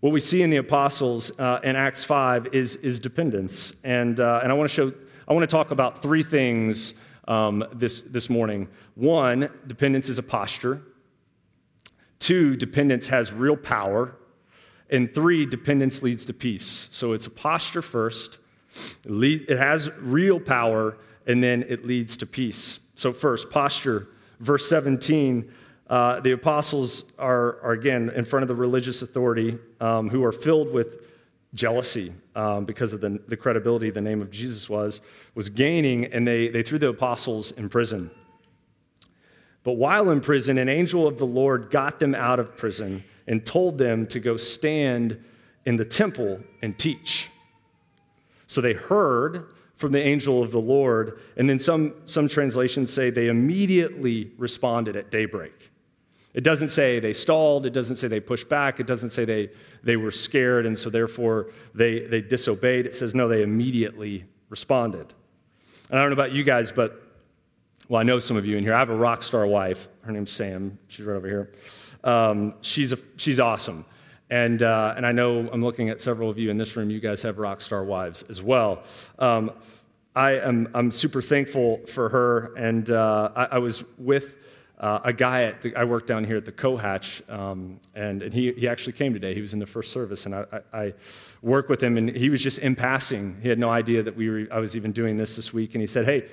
What 0.00 0.12
we 0.12 0.20
see 0.20 0.42
in 0.42 0.50
the 0.50 0.58
apostles 0.58 1.32
uh, 1.38 1.60
in 1.64 1.76
Acts 1.76 2.04
5 2.04 2.48
is, 2.52 2.76
is 2.76 3.00
dependence. 3.00 3.74
And, 3.84 4.20
uh, 4.20 4.40
and 4.42 4.52
I 4.52 4.54
want 4.54 4.68
to 4.68 4.74
show, 4.74 4.92
I 5.26 5.32
want 5.32 5.48
to 5.48 5.56
talk 5.56 5.70
about 5.70 6.02
three 6.02 6.22
things 6.22 6.92
um, 7.28 7.64
this, 7.72 8.02
this 8.02 8.28
morning. 8.28 8.68
One, 8.94 9.50
dependence 9.66 10.08
is 10.08 10.18
a 10.18 10.22
posture. 10.22 10.82
Two, 12.18 12.56
dependence 12.56 13.08
has 13.08 13.32
real 13.32 13.56
power. 13.56 14.16
And 14.90 15.12
three, 15.12 15.46
dependence 15.46 16.02
leads 16.02 16.26
to 16.26 16.34
peace. 16.34 16.88
So 16.90 17.12
it's 17.12 17.26
a 17.26 17.30
posture 17.30 17.82
first, 17.82 18.38
it 19.04 19.58
has 19.58 19.90
real 20.00 20.40
power, 20.40 20.96
and 21.26 21.42
then 21.42 21.64
it 21.68 21.86
leads 21.86 22.16
to 22.18 22.26
peace. 22.26 22.80
So, 22.94 23.12
first, 23.12 23.50
posture. 23.50 24.08
Verse 24.40 24.68
17, 24.68 25.52
uh, 25.88 26.20
the 26.20 26.32
apostles 26.32 27.04
are, 27.18 27.60
are, 27.62 27.72
again, 27.72 28.10
in 28.14 28.24
front 28.24 28.42
of 28.42 28.48
the 28.48 28.54
religious 28.54 29.02
authority 29.02 29.58
um, 29.80 30.08
who 30.08 30.24
are 30.24 30.32
filled 30.32 30.72
with 30.72 31.06
jealousy 31.54 32.12
um, 32.34 32.64
because 32.64 32.92
of 32.92 33.00
the, 33.00 33.20
the 33.28 33.36
credibility 33.36 33.90
the 33.90 34.00
name 34.00 34.22
of 34.22 34.30
Jesus 34.30 34.68
was, 34.68 35.02
was 35.34 35.48
gaining, 35.48 36.06
and 36.06 36.26
they, 36.26 36.48
they 36.48 36.62
threw 36.62 36.78
the 36.78 36.88
apostles 36.88 37.50
in 37.52 37.68
prison. 37.68 38.10
But 39.64 39.72
while 39.72 40.10
in 40.10 40.20
prison, 40.20 40.58
an 40.58 40.68
angel 40.68 41.06
of 41.06 41.18
the 41.18 41.26
Lord 41.26 41.70
got 41.70 41.98
them 41.98 42.14
out 42.14 42.40
of 42.40 42.56
prison 42.56 43.04
and 43.26 43.44
told 43.44 43.78
them 43.78 44.06
to 44.08 44.18
go 44.18 44.36
stand 44.36 45.22
in 45.64 45.76
the 45.76 45.84
temple 45.84 46.40
and 46.62 46.76
teach. 46.76 47.28
So 48.46 48.60
they 48.60 48.72
heard 48.72 49.46
from 49.76 49.92
the 49.92 50.00
angel 50.00 50.42
of 50.42 50.52
the 50.52 50.60
Lord, 50.60 51.20
and 51.36 51.48
then 51.48 51.58
some, 51.58 51.94
some 52.06 52.28
translations 52.28 52.92
say 52.92 53.10
they 53.10 53.28
immediately 53.28 54.32
responded 54.38 54.96
at 54.96 55.10
daybreak. 55.10 55.71
It 56.34 56.44
doesn't 56.44 56.68
say 56.68 56.98
they 56.98 57.12
stalled, 57.12 57.66
it 57.66 57.72
doesn't 57.72 57.96
say 57.96 58.08
they 58.08 58.20
pushed 58.20 58.48
back, 58.48 58.80
it 58.80 58.86
doesn't 58.86 59.10
say 59.10 59.24
they, 59.24 59.50
they 59.82 59.96
were 59.96 60.10
scared 60.10 60.64
and 60.64 60.76
so 60.76 60.88
therefore 60.88 61.50
they, 61.74 62.00
they 62.00 62.20
disobeyed. 62.20 62.86
It 62.86 62.94
says 62.94 63.14
no, 63.14 63.28
they 63.28 63.42
immediately 63.42 64.24
responded. 64.48 65.12
And 65.90 65.98
I 65.98 66.02
don't 66.02 66.10
know 66.10 66.14
about 66.14 66.32
you 66.32 66.42
guys, 66.42 66.72
but 66.72 67.02
well, 67.88 68.00
I 68.00 68.04
know 68.04 68.18
some 68.18 68.38
of 68.38 68.46
you 68.46 68.56
in 68.56 68.64
here. 68.64 68.74
I 68.74 68.78
have 68.78 68.90
a 68.90 68.96
rock 68.96 69.22
star 69.22 69.46
wife. 69.46 69.88
Her 70.02 70.12
name's 70.12 70.30
Sam. 70.30 70.78
She's 70.88 71.04
right 71.04 71.16
over 71.16 71.28
here. 71.28 71.52
Um, 72.02 72.54
she's, 72.62 72.92
a, 72.92 72.98
she's 73.16 73.38
awesome. 73.38 73.84
And, 74.30 74.62
uh, 74.62 74.94
and 74.96 75.06
I 75.06 75.12
know 75.12 75.50
I'm 75.52 75.62
looking 75.62 75.90
at 75.90 76.00
several 76.00 76.30
of 76.30 76.38
you 76.38 76.50
in 76.50 76.56
this 76.56 76.74
room. 76.74 76.88
You 76.88 77.00
guys 77.00 77.20
have 77.22 77.38
rock 77.38 77.60
star 77.60 77.84
wives 77.84 78.22
as 78.30 78.40
well. 78.40 78.84
Um, 79.18 79.52
I 80.14 80.32
am 80.32 80.68
I'm 80.74 80.90
super 80.90 81.22
thankful 81.22 81.78
for 81.86 82.08
her. 82.10 82.54
And 82.54 82.90
uh, 82.90 83.30
I, 83.34 83.44
I, 83.44 83.58
was 83.58 83.84
with 83.98 84.36
uh, 84.82 85.00
a 85.04 85.12
guy 85.12 85.44
at 85.44 85.62
the, 85.62 85.74
I 85.76 85.84
work 85.84 86.06
down 86.06 86.24
here 86.24 86.36
at 86.36 86.44
the 86.44 86.52
Cohatch, 86.52 87.22
um, 87.30 87.78
and, 87.94 88.20
and 88.20 88.34
he, 88.34 88.52
he 88.52 88.68
actually 88.68 88.94
came 88.94 89.14
today. 89.14 89.32
He 89.32 89.40
was 89.40 89.54
in 89.54 89.60
the 89.60 89.66
first 89.66 89.92
service, 89.92 90.26
and 90.26 90.34
I, 90.34 90.44
I, 90.52 90.78
I 90.78 90.94
worked 91.40 91.70
with 91.70 91.80
him, 91.80 91.96
and 91.96 92.10
he 92.10 92.28
was 92.28 92.42
just 92.42 92.58
in 92.58 92.74
passing. 92.74 93.38
He 93.42 93.48
had 93.48 93.60
no 93.60 93.70
idea 93.70 94.02
that 94.02 94.16
we 94.16 94.28
were, 94.28 94.48
I 94.50 94.58
was 94.58 94.76
even 94.76 94.90
doing 94.90 95.16
this 95.16 95.36
this 95.36 95.54
week, 95.54 95.74
and 95.74 95.80
he 95.80 95.86
said, 95.86 96.04
"Hey, 96.04 96.28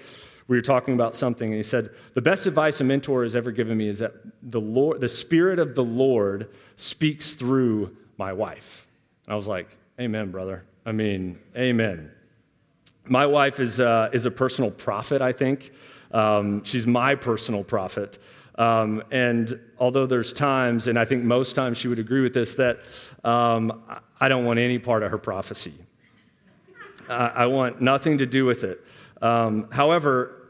we 0.49 0.57
were 0.57 0.63
talking 0.63 0.95
about 0.95 1.15
something, 1.15 1.47
and 1.47 1.57
he 1.57 1.63
said, 1.63 1.91
The 2.15 2.23
best 2.23 2.47
advice 2.47 2.81
a 2.81 2.83
mentor 2.83 3.21
has 3.21 3.35
ever 3.35 3.51
given 3.51 3.77
me 3.77 3.87
is 3.87 3.99
that 3.99 4.13
the, 4.41 4.59
Lord, 4.59 4.99
the 4.99 5.07
Spirit 5.07 5.59
of 5.59 5.75
the 5.75 5.83
Lord 5.83 6.49
speaks 6.75 7.35
through 7.35 7.95
my 8.17 8.33
wife. 8.33 8.87
And 9.27 9.33
I 9.33 9.35
was 9.35 9.47
like, 9.47 9.69
Amen, 9.99 10.31
brother. 10.31 10.65
I 10.87 10.91
mean, 10.91 11.37
amen. 11.55 12.09
My 13.05 13.27
wife 13.27 13.59
is, 13.59 13.79
uh, 13.79 14.09
is 14.11 14.25
a 14.25 14.31
personal 14.31 14.71
prophet, 14.71 15.21
I 15.21 15.33
think. 15.33 15.71
Um, 16.11 16.63
she's 16.63 16.87
my 16.87 17.13
personal 17.13 17.63
prophet. 17.63 18.17
Um, 18.59 19.03
and 19.09 19.57
although 19.79 20.05
there's 20.05 20.33
times, 20.33 20.87
and 20.87 20.99
I 20.99 21.05
think 21.05 21.23
most 21.23 21.55
times 21.55 21.77
she 21.77 21.87
would 21.87 21.97
agree 21.97 22.21
with 22.21 22.33
this, 22.33 22.55
that 22.55 22.79
um, 23.23 23.81
I 24.19 24.27
don't 24.27 24.43
want 24.43 24.59
any 24.59 24.77
part 24.77 25.01
of 25.01 25.11
her 25.11 25.17
prophecy. 25.17 25.73
I, 27.09 27.27
I 27.27 27.45
want 27.45 27.81
nothing 27.81 28.17
to 28.17 28.25
do 28.25 28.45
with 28.45 28.65
it. 28.65 28.85
Um, 29.21 29.69
however, 29.71 30.49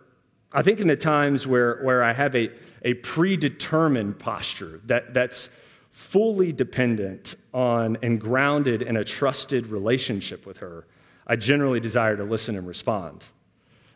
I 0.52 0.64
think 0.64 0.80
in 0.80 0.88
the 0.88 0.98
times 0.98 1.46
where, 1.46 1.78
where 1.84 2.04
I 2.04 2.12
have 2.14 2.36
a, 2.36 2.50
a 2.84 2.96
predetermined 2.96 4.18
posture 4.18 4.82
that, 4.86 5.14
that's 5.14 5.50
fully 5.92 6.52
dependent 6.52 7.36
on 7.54 7.96
and 8.02 8.20
grounded 8.20 8.82
in 8.82 8.98
a 8.98 9.04
trusted 9.04 9.68
relationship 9.68 10.48
with 10.48 10.58
her, 10.58 10.88
I 11.28 11.36
generally 11.36 11.80
desire 11.80 12.18
to 12.18 12.24
listen 12.24 12.58
and 12.58 12.68
respond. 12.68 13.24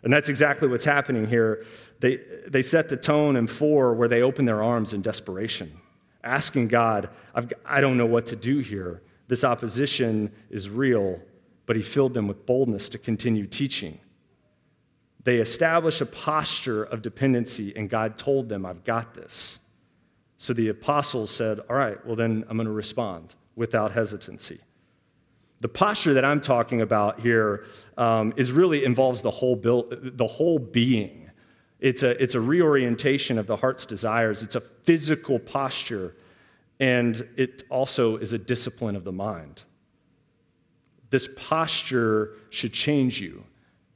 And 0.04 0.12
that's 0.12 0.30
exactly 0.30 0.68
what's 0.68 0.86
happening 0.86 1.26
here. 1.26 1.66
They, 2.00 2.20
they 2.48 2.62
set 2.62 2.90
the 2.90 2.98
tone 2.98 3.36
in 3.38 3.48
four 3.48 3.94
where 3.94 4.10
they 4.10 4.22
open 4.22 4.46
their 4.46 4.62
arms 4.62 4.94
in 4.94 5.02
desperation, 5.02 5.72
asking 6.24 6.68
God, 6.68 7.10
I've, 7.34 7.52
I 7.66 7.80
don't 7.82 7.98
know 7.98 8.06
what 8.06 8.26
to 8.28 8.36
do 8.36 8.60
here. 8.60 9.02
This 9.30 9.44
opposition 9.46 10.32
is 10.50 10.70
real, 10.70 11.20
but 11.66 11.78
He 11.78 11.82
filled 11.82 12.14
them 12.14 12.28
with 12.28 12.46
boldness 12.46 12.90
to 12.90 12.98
continue 12.98 13.48
teaching. 13.48 14.00
They 15.24 15.38
established 15.38 16.02
a 16.02 16.06
posture 16.06 16.84
of 16.84 17.02
dependency, 17.02 17.74
and 17.76 17.90
God 17.90 18.18
told 18.18 18.50
them, 18.50 18.66
I've 18.66 18.84
got 18.84 19.14
this. 19.14 19.60
So 20.36 20.52
the 20.52 20.68
apostles 20.68 21.32
said, 21.32 21.62
All 21.70 21.78
right, 21.78 22.06
well, 22.06 22.18
then 22.18 22.44
I'm 22.50 22.58
going 22.58 22.68
to 22.68 22.74
respond 22.74 23.34
without 23.56 23.94
hesitancy. 23.94 24.60
The 25.64 25.70
posture 25.70 26.14
that 26.16 26.26
I'm 26.26 26.42
talking 26.42 26.82
about 26.82 27.22
here 27.22 27.64
um, 27.98 28.34
is 28.36 28.52
really 28.52 28.84
involves 28.84 29.22
the 29.22 29.32
whole, 29.32 29.56
build, 29.56 29.96
the 30.18 30.28
whole 30.28 30.60
being. 30.60 31.32
It's 31.80 32.04
a, 32.04 32.22
it's 32.22 32.36
a 32.36 32.42
reorientation 32.42 33.38
of 33.38 33.48
the 33.48 33.56
heart's 33.56 33.86
desires, 33.86 34.44
it's 34.44 34.56
a 34.56 34.60
physical 34.60 35.40
posture, 35.40 36.18
and 36.82 37.26
it 37.38 37.64
also 37.70 38.18
is 38.18 38.34
a 38.34 38.38
discipline 38.38 38.98
of 38.98 39.06
the 39.06 39.14
mind. 39.14 39.64
This 41.12 41.30
posture 41.38 42.32
should 42.50 42.74
change 42.74 43.22
you 43.22 43.46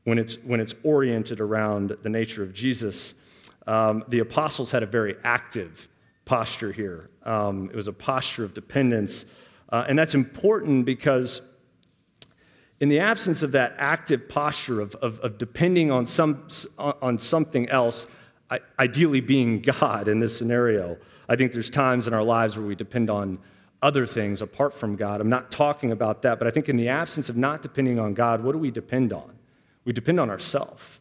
when 0.05 0.17
it's, 0.17 0.37
when 0.45 0.61
it's 0.61 0.73
oriented 0.83 1.41
around 1.41 1.97
the 2.01 2.09
nature 2.09 2.43
of 2.43 2.53
Jesus. 2.53 3.13
Um, 3.67 4.05
the 4.07 4.19
apostles 4.19 4.71
had 4.71 4.83
a 4.83 4.85
very 4.85 5.17
active 5.25 5.89
posture 6.23 6.71
here. 6.71 7.09
Um, 7.23 7.69
it 7.69 7.75
was 7.75 7.89
a 7.89 7.93
posture 7.93 8.45
of 8.45 8.53
dependence. 8.53 9.25
Uh, 9.69 9.83
and 9.89 9.99
that's 9.99 10.15
important 10.15 10.85
because, 10.85 11.41
in 12.79 12.89
the 12.89 12.99
absence 12.99 13.41
of 13.43 13.53
that 13.53 13.75
active 13.77 14.29
posture 14.29 14.81
of, 14.81 14.95
of, 14.95 15.19
of 15.19 15.37
depending 15.37 15.91
on, 15.91 16.05
some, 16.05 16.47
on 16.77 17.17
something 17.17 17.69
else, 17.69 18.07
ideally 18.79 19.21
being 19.21 19.61
God 19.61 20.07
in 20.07 20.19
this 20.19 20.37
scenario, 20.37 20.97
I 21.27 21.35
think 21.35 21.51
there's 21.51 21.69
times 21.69 22.07
in 22.07 22.13
our 22.13 22.23
lives 22.23 22.57
where 22.57 22.65
we 22.65 22.75
depend 22.75 23.09
on 23.09 23.39
other 23.81 24.05
things 24.05 24.41
apart 24.41 24.73
from 24.73 24.95
God. 24.95 25.21
I'm 25.21 25.29
not 25.29 25.51
talking 25.51 25.91
about 25.91 26.21
that, 26.21 26.39
but 26.39 26.47
I 26.47 26.51
think 26.51 26.69
in 26.69 26.77
the 26.77 26.89
absence 26.89 27.29
of 27.29 27.37
not 27.37 27.61
depending 27.61 27.99
on 27.99 28.13
God, 28.13 28.43
what 28.43 28.53
do 28.53 28.57
we 28.57 28.71
depend 28.71 29.11
on? 29.13 29.37
We 29.85 29.93
depend 29.93 30.19
on 30.19 30.29
ourselves. 30.29 30.99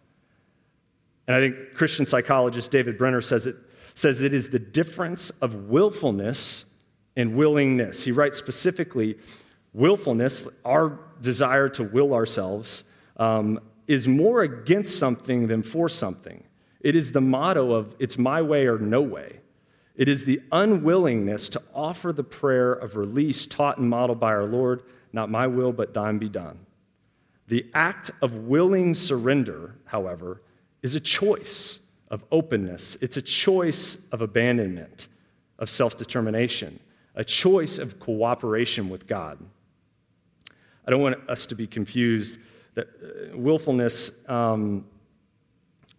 And 1.26 1.36
I 1.36 1.40
think 1.40 1.74
Christian 1.74 2.06
psychologist 2.06 2.70
David 2.70 2.98
Benner 2.98 3.20
says 3.20 3.46
it, 3.46 3.56
says 3.94 4.22
it 4.22 4.34
is 4.34 4.50
the 4.50 4.58
difference 4.58 5.30
of 5.30 5.68
willfulness 5.68 6.66
and 7.16 7.34
willingness. 7.34 8.04
He 8.04 8.12
writes 8.12 8.36
specifically 8.36 9.18
willfulness, 9.76 10.48
our 10.64 10.98
desire 11.20 11.68
to 11.68 11.84
will 11.84 12.14
ourselves, 12.14 12.84
um, 13.18 13.60
is 13.86 14.08
more 14.08 14.42
against 14.42 14.98
something 14.98 15.46
than 15.46 15.62
for 15.62 15.88
something. 15.88 16.42
It 16.80 16.96
is 16.96 17.12
the 17.12 17.20
motto 17.20 17.72
of 17.72 17.94
it's 17.98 18.18
my 18.18 18.42
way 18.42 18.66
or 18.66 18.78
no 18.78 19.00
way. 19.00 19.40
It 19.94 20.08
is 20.08 20.24
the 20.24 20.42
unwillingness 20.52 21.48
to 21.50 21.62
offer 21.74 22.12
the 22.12 22.24
prayer 22.24 22.72
of 22.72 22.96
release 22.96 23.46
taught 23.46 23.78
and 23.78 23.88
modeled 23.88 24.20
by 24.20 24.28
our 24.28 24.44
Lord, 24.44 24.82
not 25.12 25.30
my 25.30 25.46
will, 25.46 25.72
but 25.72 25.94
thine 25.94 26.18
be 26.18 26.28
done. 26.28 26.58
The 27.48 27.66
act 27.74 28.10
of 28.20 28.34
willing 28.34 28.92
surrender, 28.94 29.76
however, 29.84 30.42
is 30.82 30.94
a 30.94 31.00
choice 31.00 31.80
of 32.10 32.24
openness. 32.30 32.96
It's 33.00 33.16
a 33.16 33.22
choice 33.22 34.06
of 34.10 34.20
abandonment, 34.20 35.06
of 35.58 35.70
self 35.70 35.96
determination, 35.96 36.78
a 37.14 37.24
choice 37.24 37.78
of 37.78 37.98
cooperation 38.00 38.88
with 38.88 39.06
God. 39.06 39.38
I 40.86 40.90
don't 40.90 41.00
want 41.00 41.28
us 41.28 41.46
to 41.46 41.54
be 41.54 41.66
confused 41.66 42.38
that 42.74 42.88
uh, 42.88 43.36
willfulness 43.36 44.28
um, 44.28 44.86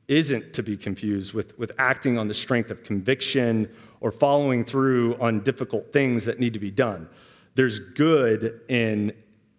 isn't 0.07 0.53
to 0.53 0.63
be 0.63 0.77
confused 0.77 1.33
with, 1.33 1.57
with 1.59 1.71
acting 1.77 2.17
on 2.17 2.27
the 2.27 2.33
strength 2.33 2.71
of 2.71 2.83
conviction 2.83 3.69
or 3.99 4.11
following 4.11 4.63
through 4.63 5.15
on 5.19 5.41
difficult 5.41 5.91
things 5.91 6.25
that 6.25 6.39
need 6.39 6.53
to 6.53 6.59
be 6.59 6.71
done. 6.71 7.09
There's 7.55 7.79
good 7.79 8.61
in 8.69 9.13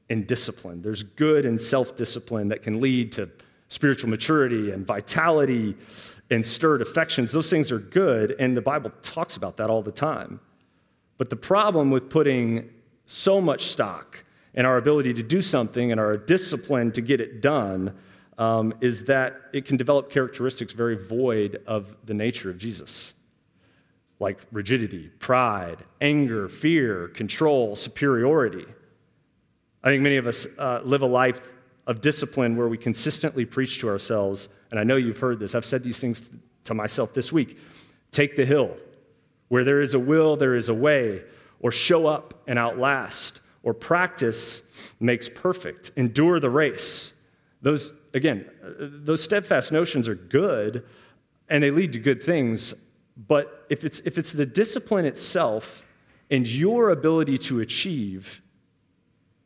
in 0.09 0.25
discipline. 0.25 0.83
There's 0.83 1.03
good 1.03 1.45
in 1.45 1.59
self 1.59 1.97
discipline 1.97 2.49
that 2.49 2.63
can 2.63 2.81
lead 2.81 3.13
to 3.13 3.31
spiritual 3.69 4.09
maturity 4.09 4.71
and 4.71 4.87
vitality 4.87 5.77
and 6.31 6.45
stirred 6.45 6.83
affections. 6.83 7.33
Those 7.33 7.51
things 7.51 7.71
are 7.71 7.79
good, 7.79 8.35
and 8.39 8.57
the 8.57 8.63
Bible 8.63 8.91
talks 9.03 9.37
about 9.37 9.57
that 9.59 9.69
all 9.69 9.83
the 9.83 9.93
time. 9.93 10.41
But 11.19 11.31
the 11.31 11.37
problem 11.37 11.91
with 11.91 12.09
putting 12.09 12.71
so 13.07 13.41
much 13.41 13.67
stock 13.67 14.25
in 14.59 14.67
our 14.67 14.77
ability 14.77 15.15
to 15.15 15.23
do 15.23 15.41
something 15.41 15.93
and 15.93 16.01
our 16.01 16.17
discipline 16.17 16.91
to 16.91 17.01
get 17.01 17.21
it 17.21 17.41
done 17.41 17.97
um, 18.39 18.75
is 18.81 19.05
that 19.05 19.37
it 19.53 19.65
can 19.65 19.77
develop 19.77 20.11
characteristics 20.11 20.73
very 20.73 20.97
void 20.97 21.63
of 21.67 21.97
the 22.05 22.13
nature 22.13 22.51
of 22.51 22.59
Jesus. 22.59 23.15
like 24.21 24.39
rigidity, 24.51 25.11
pride, 25.19 25.79
anger, 26.01 26.49
fear, 26.49 27.09
control, 27.09 27.77
superiority. 27.77 28.67
I 29.83 29.91
think 29.91 30.03
many 30.03 30.17
of 30.17 30.27
us 30.27 30.47
uh, 30.59 30.81
live 30.85 31.03
a 31.03 31.07
life 31.07 31.41
of 31.87 32.01
discipline 32.01 32.57
where 32.57 32.69
we 32.69 32.77
consistently 32.77 33.45
preach 33.45 33.79
to 33.81 33.89
ourselves, 33.89 34.49
and 34.71 34.79
I 34.79 34.85
know 34.85 34.97
you've 34.97 35.19
heard 35.19 35.39
this. 35.39 35.55
I've 35.55 35.65
said 35.65 35.83
these 35.83 36.01
things 36.01 36.29
to 36.65 36.75
myself 36.75 37.15
this 37.15 37.33
week 37.33 37.59
take 38.11 38.37
the 38.37 38.45
hill. 38.45 38.77
Where 39.49 39.65
there 39.65 39.81
is 39.81 39.95
a 39.95 39.99
will, 39.99 40.37
there 40.37 40.57
is 40.57 40.69
a 40.69 40.75
way, 40.75 41.23
or 41.61 41.73
show 41.73 42.07
up 42.07 42.35
and 42.47 42.59
outlast, 42.59 43.41
or 43.69 43.75
practice 43.75 44.63
makes 44.99 45.29
perfect. 45.29 45.93
Endure 45.95 46.41
the 46.41 46.49
race. 46.49 47.15
Those, 47.61 47.93
again, 48.15 48.49
uh, 48.65 48.71
those 48.79 49.23
steadfast 49.23 49.73
notions 49.73 50.09
are 50.09 50.15
good 50.15 50.85
and 51.51 51.63
they 51.63 51.71
lead 51.71 51.93
to 51.93 51.99
good 51.99 52.23
things, 52.23 52.75
but 53.17 53.67
if 53.69 53.85
it's, 53.85 54.01
if 54.01 54.17
it's 54.17 54.33
the 54.33 54.47
discipline 54.47 55.05
itself 55.05 55.85
and 56.31 56.47
your 56.47 56.91
ability 56.91 57.37
to 57.39 57.61
achieve, 57.61 58.41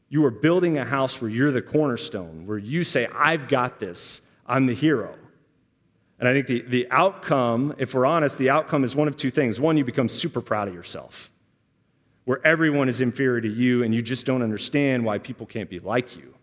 you 0.09 0.25
are 0.25 0.31
building 0.31 0.79
a 0.79 0.85
house 0.85 1.21
where 1.21 1.31
you're 1.31 1.51
the 1.51 1.63
cornerstone, 1.63 2.47
where 2.47 2.59
you 2.59 2.85
say, 2.85 3.09
I've 3.13 3.49
got 3.49 3.81
this, 3.81 4.21
I'm 4.47 4.67
the 4.67 4.75
hero. 4.75 5.17
And 6.21 6.29
I 6.29 6.33
think 6.33 6.47
the, 6.47 6.63
the 6.63 6.87
outcome, 6.93 7.75
if 7.79 7.95
we're 7.95 8.07
honest, 8.07 8.39
the 8.39 8.51
outcome 8.51 8.85
is 8.85 8.95
one 8.95 9.09
of 9.09 9.17
two 9.17 9.31
things. 9.31 9.59
One, 9.59 9.77
you 9.77 9.85
become 9.85 10.09
super 10.09 10.41
proud 10.41 10.69
of 10.69 10.75
yourself, 10.75 11.33
where 12.25 12.45
everyone 12.47 12.89
is 12.89 13.01
inferior 13.01 13.41
to 13.41 13.49
you 13.49 13.83
and 13.83 13.95
you 13.95 14.03
just 14.03 14.27
don't 14.27 14.43
understand 14.43 15.05
why 15.05 15.19
people 15.19 15.47
can't 15.47 15.69
be 15.69 15.81
like 15.81 16.17
you. 16.17 16.35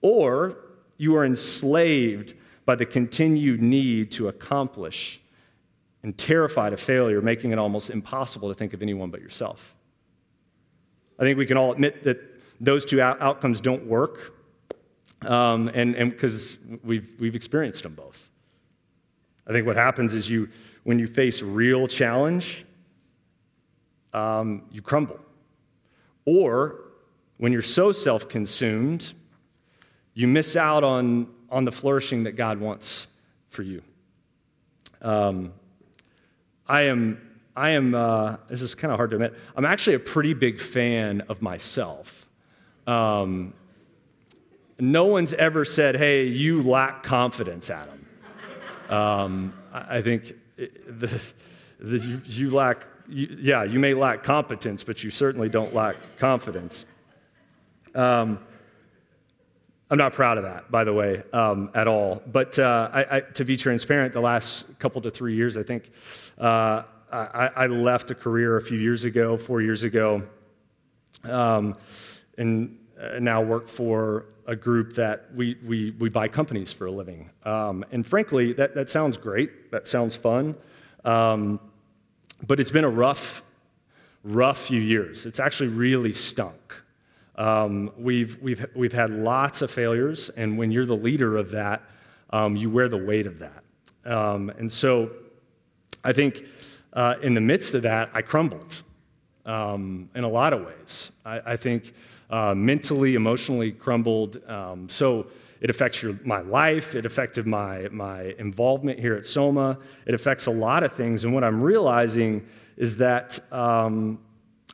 Or 0.00 0.56
you 0.96 1.16
are 1.16 1.24
enslaved 1.24 2.34
by 2.64 2.74
the 2.74 2.86
continued 2.86 3.60
need 3.60 4.10
to 4.12 4.28
accomplish 4.28 5.20
and 6.02 6.16
terrified 6.16 6.72
of 6.72 6.80
failure, 6.80 7.20
making 7.20 7.52
it 7.52 7.58
almost 7.58 7.90
impossible 7.90 8.48
to 8.48 8.54
think 8.54 8.72
of 8.72 8.82
anyone 8.82 9.10
but 9.10 9.20
yourself. 9.20 9.74
I 11.18 11.22
think 11.22 11.38
we 11.38 11.46
can 11.46 11.56
all 11.56 11.72
admit 11.72 12.02
that 12.04 12.40
those 12.60 12.84
two 12.84 13.00
out- 13.00 13.20
outcomes 13.20 13.60
don't 13.60 13.86
work, 13.86 14.34
um, 15.22 15.70
and 15.74 15.94
because 16.10 16.58
we've, 16.82 17.08
we've 17.18 17.36
experienced 17.36 17.82
them 17.84 17.94
both. 17.94 18.28
I 19.46 19.52
think 19.52 19.66
what 19.66 19.76
happens 19.76 20.14
is 20.14 20.28
you, 20.28 20.48
when 20.82 20.98
you 20.98 21.06
face 21.06 21.42
real 21.42 21.86
challenge, 21.86 22.64
um, 24.12 24.62
you 24.70 24.82
crumble. 24.82 25.20
Or 26.24 26.80
when 27.38 27.52
you're 27.52 27.62
so 27.62 27.92
self 27.92 28.28
consumed, 28.28 29.12
you 30.14 30.28
miss 30.28 30.56
out 30.56 30.84
on 30.84 31.28
on 31.50 31.64
the 31.66 31.72
flourishing 31.72 32.24
that 32.24 32.32
God 32.32 32.58
wants 32.58 33.08
for 33.50 33.62
you. 33.62 33.82
Um, 35.02 35.52
I 36.66 36.82
am, 36.82 37.20
I 37.54 37.70
am 37.70 37.94
uh, 37.94 38.36
this 38.48 38.62
is 38.62 38.74
kind 38.74 38.90
of 38.90 38.96
hard 38.96 39.10
to 39.10 39.16
admit, 39.16 39.34
I'm 39.54 39.66
actually 39.66 39.94
a 39.94 40.00
pretty 40.00 40.32
big 40.32 40.58
fan 40.58 41.20
of 41.28 41.42
myself. 41.42 42.26
Um, 42.86 43.52
no 44.80 45.04
one's 45.04 45.34
ever 45.34 45.64
said, 45.64 45.96
hey, 45.96 46.24
you 46.24 46.62
lack 46.62 47.02
confidence, 47.02 47.70
Adam. 47.70 48.06
Um, 48.88 49.54
I, 49.72 50.02
think 50.02 50.34
the, 50.56 51.20
the, 51.78 51.98
you, 51.98 52.22
you, 52.26 52.50
lack, 52.50 52.86
you, 53.12 53.36
yeah, 53.40 53.64
you 53.64 53.78
may 53.78 53.94
lack 53.94 54.22
competence, 54.22 54.82
but 54.84 55.04
you 55.04 55.10
certainly 55.10 55.48
don't 55.48 55.74
lack 55.74 55.96
confidence. 56.18 56.86
Um, 57.94 58.38
I'm 59.90 59.98
not 59.98 60.14
proud 60.14 60.38
of 60.38 60.44
that, 60.44 60.70
by 60.70 60.84
the 60.84 60.92
way, 60.92 61.22
um, 61.34 61.70
at 61.74 61.86
all. 61.86 62.22
But 62.26 62.58
uh, 62.58 62.88
I, 62.92 63.16
I, 63.16 63.20
to 63.20 63.44
be 63.44 63.58
transparent, 63.58 64.14
the 64.14 64.20
last 64.20 64.78
couple 64.78 65.02
to 65.02 65.10
three 65.10 65.34
years, 65.34 65.58
I 65.58 65.62
think 65.62 65.90
uh, 66.38 66.84
I, 67.12 67.50
I, 67.54 67.66
left 67.66 68.10
a 68.10 68.14
career 68.14 68.56
a 68.56 68.62
few 68.62 68.78
years 68.78 69.04
ago, 69.04 69.36
four 69.36 69.60
years 69.60 69.82
ago, 69.82 70.22
um, 71.24 71.76
and 72.38 72.78
uh, 72.98 73.18
now 73.18 73.42
work 73.42 73.68
for 73.68 74.24
a 74.46 74.56
group 74.56 74.94
that 74.94 75.26
we, 75.34 75.58
we, 75.62 75.90
we 75.90 76.08
buy 76.08 76.26
companies 76.26 76.72
for 76.72 76.86
a 76.86 76.90
living. 76.90 77.28
Um, 77.44 77.84
and 77.92 78.06
frankly, 78.06 78.54
that, 78.54 78.74
that 78.74 78.88
sounds 78.88 79.18
great. 79.18 79.70
That 79.70 79.86
sounds 79.86 80.16
fun. 80.16 80.56
But 82.46 82.60
it's 82.60 82.70
been 82.70 82.84
a 82.84 82.90
rough, 82.90 83.42
rough 84.24 84.66
few 84.66 84.80
years. 84.80 85.26
It's 85.26 85.40
actually 85.40 85.68
really 85.68 86.12
stunk. 86.12 86.74
Um, 87.36 87.90
we've, 87.96 88.40
we've, 88.42 88.66
we've 88.74 88.92
had 88.92 89.10
lots 89.10 89.62
of 89.62 89.70
failures, 89.70 90.28
and 90.30 90.58
when 90.58 90.70
you're 90.70 90.86
the 90.86 90.96
leader 90.96 91.36
of 91.36 91.52
that, 91.52 91.82
um, 92.30 92.56
you 92.56 92.68
wear 92.70 92.88
the 92.88 92.96
weight 92.96 93.26
of 93.26 93.38
that. 93.38 93.62
Um, 94.04 94.50
and 94.58 94.70
so 94.70 95.10
I 96.04 96.12
think 96.12 96.44
uh, 96.92 97.14
in 97.22 97.34
the 97.34 97.40
midst 97.40 97.74
of 97.74 97.82
that, 97.82 98.10
I 98.12 98.22
crumbled 98.22 98.82
um, 99.46 100.10
in 100.14 100.24
a 100.24 100.28
lot 100.28 100.52
of 100.52 100.64
ways. 100.64 101.12
I, 101.24 101.52
I 101.52 101.56
think 101.56 101.94
uh, 102.30 102.54
mentally, 102.54 103.14
emotionally 103.14 103.72
crumbled. 103.72 104.42
Um, 104.48 104.88
so 104.88 105.26
it 105.62 105.70
affects 105.70 106.02
your, 106.02 106.18
my 106.24 106.40
life, 106.40 106.96
it 106.96 107.06
affected 107.06 107.46
my, 107.46 107.86
my 107.92 108.34
involvement 108.36 108.98
here 108.98 109.14
at 109.14 109.24
Soma, 109.24 109.78
it 110.06 110.12
affects 110.12 110.46
a 110.46 110.50
lot 110.50 110.82
of 110.82 110.92
things. 110.92 111.22
And 111.24 111.32
what 111.32 111.44
I'm 111.44 111.62
realizing 111.62 112.44
is 112.76 112.96
that 112.96 113.38
um, 113.52 114.18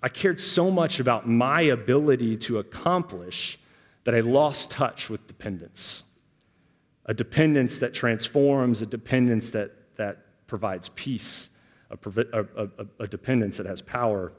I 0.02 0.08
cared 0.08 0.40
so 0.40 0.70
much 0.70 0.98
about 0.98 1.28
my 1.28 1.60
ability 1.60 2.38
to 2.38 2.58
accomplish 2.58 3.58
that 4.04 4.14
I 4.14 4.20
lost 4.20 4.70
touch 4.70 5.10
with 5.10 5.26
dependence. 5.26 6.04
A 7.04 7.12
dependence 7.12 7.78
that 7.80 7.92
transforms, 7.92 8.80
a 8.80 8.86
dependence 8.86 9.50
that, 9.50 9.72
that 9.96 10.46
provides 10.46 10.88
peace, 10.88 11.50
a, 11.90 11.98
a, 12.32 12.64
a, 12.64 12.68
a 13.00 13.06
dependence 13.06 13.58
that 13.58 13.66
has 13.66 13.82
power. 13.82 14.32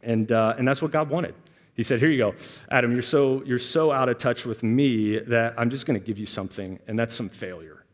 And, 0.00 0.30
uh, 0.30 0.54
and 0.56 0.68
that's 0.68 0.80
what 0.80 0.92
God 0.92 1.10
wanted. 1.10 1.34
He 1.74 1.82
said, 1.82 2.00
Here 2.00 2.10
you 2.10 2.18
go, 2.18 2.34
Adam, 2.70 2.92
you're 2.92 3.02
so, 3.02 3.42
you're 3.44 3.58
so 3.58 3.92
out 3.92 4.08
of 4.08 4.18
touch 4.18 4.44
with 4.44 4.62
me 4.62 5.18
that 5.18 5.54
I'm 5.56 5.70
just 5.70 5.86
going 5.86 5.98
to 5.98 6.04
give 6.04 6.18
you 6.18 6.26
something, 6.26 6.78
and 6.86 6.98
that's 6.98 7.14
some 7.14 7.28
failure. 7.28 7.84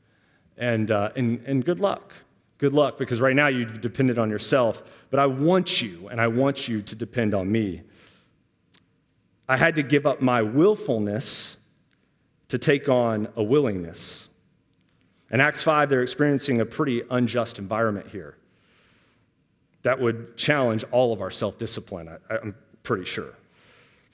And, 0.57 0.91
uh, 0.91 1.11
and, 1.17 1.43
and 1.47 1.65
good 1.65 1.81
luck. 1.81 2.13
Good 2.59 2.73
luck, 2.73 2.97
because 2.97 3.21
right 3.21 3.37
now 3.37 3.49
you've 3.49 3.81
depended 3.83 4.19
on 4.19 4.31
yourself, 4.31 4.83
but 5.11 5.21
I 5.21 5.27
want 5.27 5.83
you, 5.83 6.09
and 6.09 6.21
I 6.21 6.29
want 6.29 6.69
you 6.69 6.81
to 6.81 6.97
depend 6.97 7.35
on 7.35 7.53
me. 7.53 7.83
I 9.49 9.57
had 9.57 9.77
to 9.77 9.83
give 9.83 10.07
up 10.07 10.23
my 10.23 10.43
willfulness 10.43 11.59
to 12.49 12.59
take 12.59 12.89
on 12.89 13.29
a 13.37 13.43
willingness. 13.43 14.29
In 15.31 15.41
Acts 15.41 15.63
5, 15.63 15.89
they're 15.89 16.03
experiencing 16.03 16.61
a 16.61 16.65
pretty 16.67 17.03
unjust 17.11 17.59
environment 17.59 18.09
here 18.09 18.37
that 19.83 20.01
would 20.01 20.37
challenge 20.37 20.85
all 20.91 21.13
of 21.13 21.21
our 21.21 21.31
self 21.31 21.59
discipline, 21.59 22.09
I'm 22.29 22.57
pretty 22.83 23.05
sure. 23.05 23.35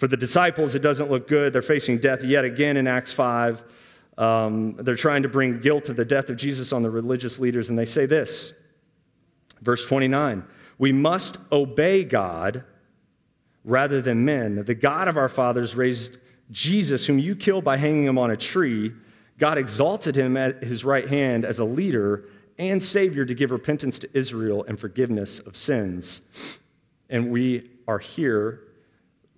For 0.03 0.09
the 0.09 0.17
disciples, 0.17 0.75
it 0.75 0.81
doesn't 0.83 1.13
look 1.13 1.29
good. 1.29 1.53
They're 1.53 1.63
facing 1.63 1.99
death 1.99 2.25
yet 2.25 2.45
again 2.45 2.77
in 2.77 2.89
Acts 2.89 3.13
5. 3.13 3.63
Um, 4.19 4.75
they're 4.81 4.97
trying 4.97 5.23
to 5.23 5.29
bring 5.29 5.61
guilt 5.61 5.91
of 5.91 5.95
the 5.95 6.05
death 6.05 6.29
of 6.29 6.37
Jesus 6.37 6.73
on 6.73 6.83
the 6.83 6.91
religious 6.91 7.39
leaders, 7.39 7.71
and 7.71 7.79
they 7.79 7.85
say 7.85 8.05
this, 8.07 8.53
verse 9.61 9.85
29 9.85 10.43
We 10.77 10.91
must 10.91 11.39
obey 11.53 12.03
God 12.03 12.65
rather 13.63 14.03
than 14.03 14.25
men. 14.25 14.65
The 14.65 14.75
God 14.75 15.07
of 15.07 15.17
our 15.17 15.29
fathers 15.29 15.77
raised 15.77 16.19
Jesus, 16.51 17.07
whom 17.07 17.21
you 17.21 17.37
killed 17.37 17.63
by 17.63 17.77
hanging 17.77 18.07
him 18.07 18.19
on 18.19 18.33
a 18.33 18.37
tree. 18.37 18.93
God 19.39 19.57
exalted 19.57 20.17
him 20.17 20.37
at 20.37 20.65
his 20.65 20.85
right 20.85 21.09
hand 21.09 21.45
as 21.45 21.61
a 21.61 21.65
leader 21.65 22.25
and 22.59 22.83
Savior 22.83 23.25
to 23.25 23.35
give 23.37 23.53
repentance 23.53 24.01
to 24.01 24.09
Israel 24.19 24.65
and 24.67 24.81
forgiveness 24.81 25.39
of 25.39 25.57
sins. 25.57 26.23
And 27.09 27.31
we 27.31 27.71
are 27.87 28.01
here 28.01 28.65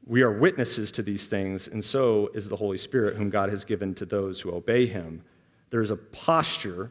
we 0.06 0.22
are 0.22 0.30
witnesses 0.30 0.92
to 0.92 1.02
these 1.02 1.26
things, 1.26 1.66
and 1.68 1.82
so 1.82 2.30
is 2.34 2.48
the 2.48 2.56
Holy 2.56 2.78
Spirit, 2.78 3.16
whom 3.16 3.30
God 3.30 3.48
has 3.48 3.64
given 3.64 3.94
to 3.94 4.04
those 4.04 4.40
who 4.40 4.52
obey 4.52 4.86
him. 4.86 5.22
There 5.70 5.80
is 5.80 5.90
a 5.90 5.96
posture 5.96 6.90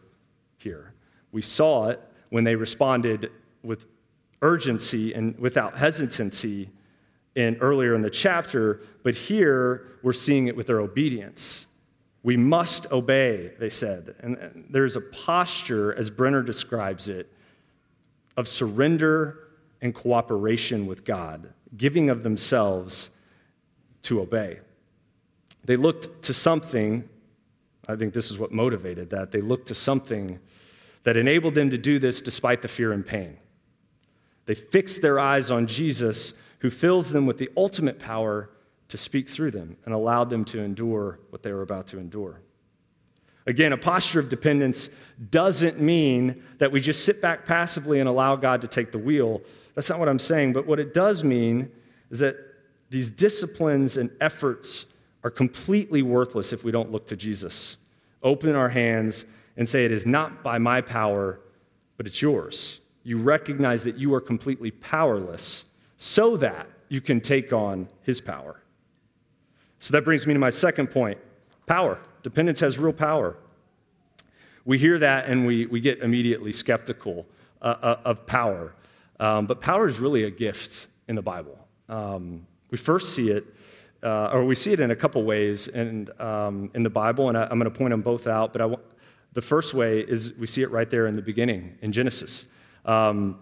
here. 0.58 0.94
We 1.32 1.42
saw 1.42 1.90
it 1.90 2.02
when 2.30 2.44
they 2.44 2.56
responded 2.56 3.32
with 3.62 3.86
urgency 4.42 5.14
and 5.14 5.38
without 5.38 5.78
hesitancy 5.78 6.70
in 7.36 7.56
earlier 7.58 7.94
in 7.96 8.02
the 8.02 8.10
chapter, 8.10 8.82
but 9.04 9.16
here 9.16 9.88
we're 10.02 10.14
seeing 10.14 10.48
it 10.48 10.56
with 10.56 10.68
their 10.68 10.80
obedience. 10.80 11.68
We 12.24 12.38
must 12.38 12.92
obey, 12.92 13.52
they 13.60 13.70
said. 13.70 14.16
And 14.22 14.66
there's 14.70 14.96
a 14.96 15.02
posture, 15.02 15.94
as 15.96 16.10
Benner 16.10 16.42
describes 16.42 17.10
it, 17.10 17.32
of 18.38 18.48
surrender 18.48 19.50
and 19.82 19.94
cooperation 19.94 20.88
with 20.88 21.06
God 21.06 21.54
giving 21.76 22.10
of 22.10 22.24
themselves 22.24 23.10
to 24.04 24.22
obey. 24.22 24.60
They 25.66 25.76
looked 25.76 26.24
to 26.24 26.34
something, 26.34 27.08
I 27.88 27.96
think 27.96 28.14
this 28.14 28.32
is 28.32 28.38
what 28.38 28.52
motivated 28.52 29.10
that. 29.12 29.32
They 29.32 29.42
looked 29.42 29.68
to 29.70 29.76
something 29.76 30.40
that 31.04 31.18
enabled 31.18 31.56
them 31.56 31.70
to 31.70 31.78
do 31.78 32.00
this 32.00 32.22
despite 32.22 32.62
the 32.62 32.68
fear 32.68 32.92
and 32.92 33.06
pain. 33.06 33.38
They 34.46 34.56
fixed 34.56 35.02
their 35.02 35.20
eyes 35.20 35.50
on 35.52 35.68
Jesus, 35.68 36.34
who 36.60 36.70
fills 36.70 37.12
them 37.12 37.26
with 37.26 37.38
the 37.38 37.50
ultimate 37.56 38.00
power 38.00 38.50
to 38.90 38.98
speak 38.98 39.28
through 39.30 39.52
them 39.52 39.78
and 39.86 39.94
allowed 39.94 40.30
them 40.30 40.46
to 40.46 40.60
endure 40.60 41.20
what 41.30 41.44
they 41.44 41.52
were 41.52 41.62
about 41.62 41.88
to 41.88 41.98
endure. 41.98 42.42
Again, 43.46 43.74
a 43.74 43.78
posture 43.78 44.20
of 44.20 44.30
dependence 44.30 44.90
doesn't 45.30 45.80
mean 45.80 46.44
that 46.60 46.72
we 46.72 46.80
just 46.80 47.04
sit 47.04 47.22
back 47.22 47.46
passively 47.46 48.00
and 48.00 48.08
allow 48.08 48.36
God 48.36 48.62
to 48.62 48.68
take 48.68 48.92
the 48.92 48.98
wheel. 48.98 49.42
That's 49.76 49.90
not 49.90 50.00
what 50.00 50.10
I'm 50.10 50.20
saying. 50.20 50.54
But 50.54 50.68
what 50.68 50.80
it 50.80 50.94
does 50.94 51.24
mean 51.24 51.72
is 52.10 52.20
that 52.20 52.36
these 52.90 53.10
disciplines 53.10 53.98
and 53.98 54.12
efforts 54.22 54.88
are 55.24 55.32
completely 55.32 56.02
worthless 56.02 56.54
if 56.54 56.64
we 56.64 56.72
don't 56.72 56.92
look 56.92 57.08
to 57.08 57.16
Jesus. 57.16 57.78
Open 58.22 58.56
our 58.56 58.70
hands 58.70 59.26
and 59.58 59.68
say, 59.68 59.86
It 59.86 59.92
is 59.92 60.06
not 60.06 60.44
by 60.44 60.58
my 60.58 60.82
power, 60.82 61.40
but 61.98 62.06
it's 62.06 62.22
yours. 62.22 62.82
You 63.04 63.18
recognize 63.18 63.84
that 63.84 63.98
you 63.98 64.14
are 64.14 64.22
completely 64.22 64.72
powerless 64.72 65.66
so 65.98 66.38
that 66.38 66.68
you 66.90 67.02
can 67.02 67.20
take 67.22 67.52
on 67.52 67.88
his 68.04 68.22
power. 68.22 68.62
So 69.80 69.92
that 69.94 70.06
brings 70.06 70.28
me 70.28 70.34
to 70.34 70.40
my 70.40 70.50
second 70.50 70.88
point 70.88 71.18
power. 71.66 72.00
Dependence 72.22 72.60
has 72.60 72.78
real 72.78 72.94
power. 72.94 73.36
We 74.66 74.78
hear 74.78 74.98
that 75.00 75.26
and 75.26 75.46
we, 75.46 75.66
we 75.66 75.82
get 75.82 76.00
immediately 76.00 76.52
skeptical 76.52 77.26
uh, 77.62 77.76
uh, 77.82 78.00
of 78.06 78.26
power. 78.26 78.74
Um, 79.24 79.46
but 79.46 79.62
power 79.62 79.88
is 79.88 80.02
really 80.02 80.26
a 80.26 80.30
gift 80.30 80.88
in 81.08 81.16
the 81.16 81.22
Bible. 81.22 81.58
Um, 81.88 82.46
we 82.72 82.78
first 82.78 83.16
see 83.16 83.30
it, 83.30 83.46
uh, 84.04 84.32
or 84.34 84.44
we 84.44 84.54
see 84.54 84.74
it 84.74 84.82
in 84.82 84.92
a 84.92 84.98
couple 84.98 85.24
ways 85.24 85.70
in, 85.70 86.10
um, 86.20 86.70
in 86.74 86.84
the 86.84 86.90
Bible, 86.90 87.30
and 87.30 87.38
I, 87.38 87.44
am 87.44 87.58
going 87.58 87.64
to 87.64 87.70
point 87.72 87.92
them 87.92 88.02
both 88.02 88.28
out. 88.28 88.52
But 88.52 88.84
the 89.32 89.42
first 89.42 89.74
way 89.74 90.02
is 90.02 90.34
we 90.34 90.46
see 90.46 90.62
it 90.62 90.72
right 90.72 90.90
there 90.90 91.08
in 91.08 91.16
the 91.16 91.22
beginning 91.22 91.78
in 91.82 91.94
Genesis. 91.94 92.48
Um, 92.84 93.40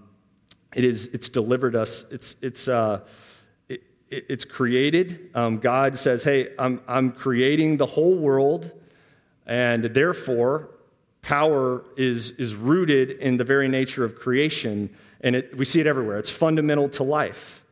it 0.75 0.83
is, 0.83 1.07
it's 1.07 1.29
delivered 1.29 1.75
us, 1.75 2.11
it's, 2.11 2.35
it's, 2.43 2.67
uh, 2.67 2.99
it's 4.07 4.45
created. 4.45 5.31
Um, 5.33 5.57
God 5.57 5.95
says, 5.95 6.23
Hey, 6.23 6.49
I'm, 6.59 6.79
I'm 6.87 7.11
creating 7.11 7.77
the 7.77 7.87
whole 7.87 8.13
world, 8.13 8.69
and 9.47 9.85
therefore, 9.85 10.69
power 11.23 11.83
is, 11.97 12.31
is 12.31 12.53
rooted 12.53 13.09
in 13.11 13.37
the 13.37 13.43
very 13.43 13.67
nature 13.67 14.03
of 14.03 14.13
creation, 14.15 14.95
and 15.21 15.35
it, 15.35 15.57
we 15.57 15.65
see 15.65 15.79
it 15.79 15.87
everywhere. 15.87 16.17
It's 16.17 16.29
fundamental 16.29 16.89
to 16.89 17.03
life. 17.03 17.63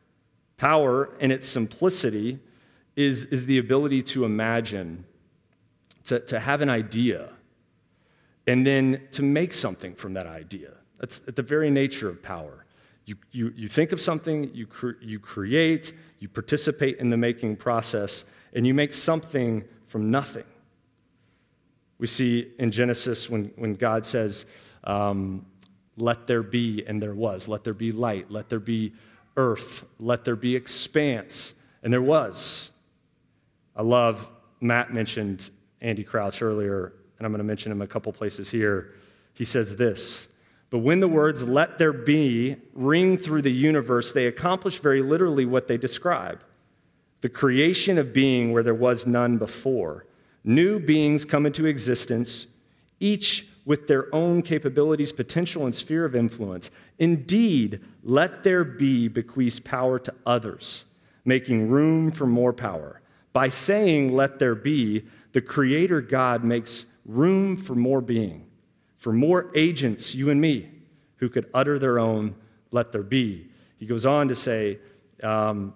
Power, 0.58 1.10
in 1.20 1.32
its 1.32 1.48
simplicity, 1.48 2.40
is, 2.96 3.26
is 3.26 3.46
the 3.46 3.58
ability 3.58 4.02
to 4.02 4.26
imagine, 4.26 5.06
to, 6.06 6.20
to 6.20 6.40
have 6.40 6.62
an 6.62 6.70
idea, 6.70 7.30
and 8.46 8.66
then 8.66 9.02
to 9.12 9.24
make 9.24 9.54
something 9.54 9.96
from 9.96 10.14
that 10.14 10.28
idea. 10.28 10.72
That's 11.00 11.22
at 11.28 11.36
the 11.36 11.42
very 11.42 11.70
nature 11.70 12.10
of 12.10 12.22
power. 12.22 12.66
You, 13.06 13.16
you, 13.32 13.54
you 13.56 13.68
think 13.68 13.92
of 13.92 14.02
something, 14.02 14.54
you, 14.54 14.68
cre- 14.68 15.02
you 15.02 15.20
create, 15.20 15.94
you 16.20 16.28
participate 16.28 16.98
in 16.98 17.10
the 17.10 17.18
making 17.18 17.56
process, 17.56 18.26
and 18.54 18.68
you 18.68 18.74
make 18.74 18.94
something 18.94 19.64
from 19.88 20.12
nothing. 20.12 20.44
We 22.00 22.08
see 22.08 22.52
in 22.60 22.72
Genesis 22.72 23.30
when, 23.30 23.52
when 23.56 23.76
God 23.76 24.06
says, 24.06 24.46
um, 24.84 25.46
Let 26.00 26.28
there 26.28 26.44
be, 26.44 26.84
and 26.86 27.02
there 27.02 27.14
was. 27.14 27.48
Let 27.48 27.64
there 27.64 27.74
be 27.74 27.92
light. 27.92 28.32
Let 28.32 28.50
there 28.50 28.60
be 28.60 28.94
earth. 29.38 29.86
Let 30.00 30.24
there 30.24 30.36
be 30.36 30.56
expanse. 30.56 31.54
And 31.84 31.92
there 31.92 32.02
was. 32.02 32.72
I 33.76 33.82
love, 33.82 34.28
Matt 34.62 34.94
mentioned 34.94 35.50
Andy 35.82 36.04
Crouch 36.04 36.42
earlier, 36.42 36.94
and 37.18 37.26
I'm 37.26 37.32
going 37.32 37.40
to 37.40 37.46
mention 37.46 37.72
him 37.72 37.82
a 37.82 37.88
couple 37.88 38.12
places 38.12 38.50
here. 38.50 38.94
He 39.34 39.46
says 39.46 39.78
this 39.78 40.30
but 40.70 40.80
when 40.80 41.00
the 41.00 41.08
words 41.08 41.44
let 41.44 41.78
there 41.78 41.94
be 41.94 42.58
ring 42.74 43.18
through 43.18 43.42
the 43.42 43.52
universe, 43.52 44.12
they 44.12 44.28
accomplish 44.28 44.80
very 44.80 45.02
literally 45.02 45.46
what 45.46 45.68
they 45.68 45.78
describe 45.78 46.44
the 47.22 47.30
creation 47.30 47.98
of 47.98 48.14
being 48.14 48.54
where 48.54 48.64
there 48.64 48.74
was 48.74 49.06
none 49.06 49.38
before. 49.38 50.06
New 50.46 50.80
beings 50.80 51.26
come 51.26 51.46
into 51.46 51.66
existence, 51.66 52.48
each 53.02 53.50
with 53.70 53.86
their 53.86 54.14
own 54.14 54.42
capabilities, 54.42 55.12
potential, 55.12 55.66
and 55.66 55.76
sphere 55.76 56.04
of 56.04 56.16
influence. 56.16 56.72
Indeed, 56.98 57.80
let 58.04 58.42
there 58.42 58.64
be 58.64 59.08
bequeaths 59.08 59.60
power 59.60 60.00
to 60.00 60.14
others, 60.26 60.86
making 61.24 61.70
room 61.70 62.10
for 62.10 62.26
more 62.26 62.52
power. 62.52 63.00
By 63.32 63.50
saying, 63.50 64.16
let 64.16 64.40
there 64.40 64.56
be, 64.56 65.06
the 65.34 65.42
Creator 65.42 66.02
God 66.02 66.44
makes 66.44 66.88
room 67.06 67.56
for 67.56 67.76
more 67.76 68.02
being 68.02 68.48
for 68.98 69.14
more 69.14 69.50
agents, 69.56 70.14
you 70.14 70.30
and 70.30 70.42
me, 70.42 70.70
who 71.18 71.30
could 71.30 71.50
utter 71.54 71.80
their 71.80 72.00
own, 72.00 72.36
let 72.72 72.92
there 72.92 73.02
be. 73.02 73.48
He 73.78 73.86
goes 73.86 74.06
on 74.06 74.28
to 74.28 74.36
say 74.36 74.80
um, 75.24 75.74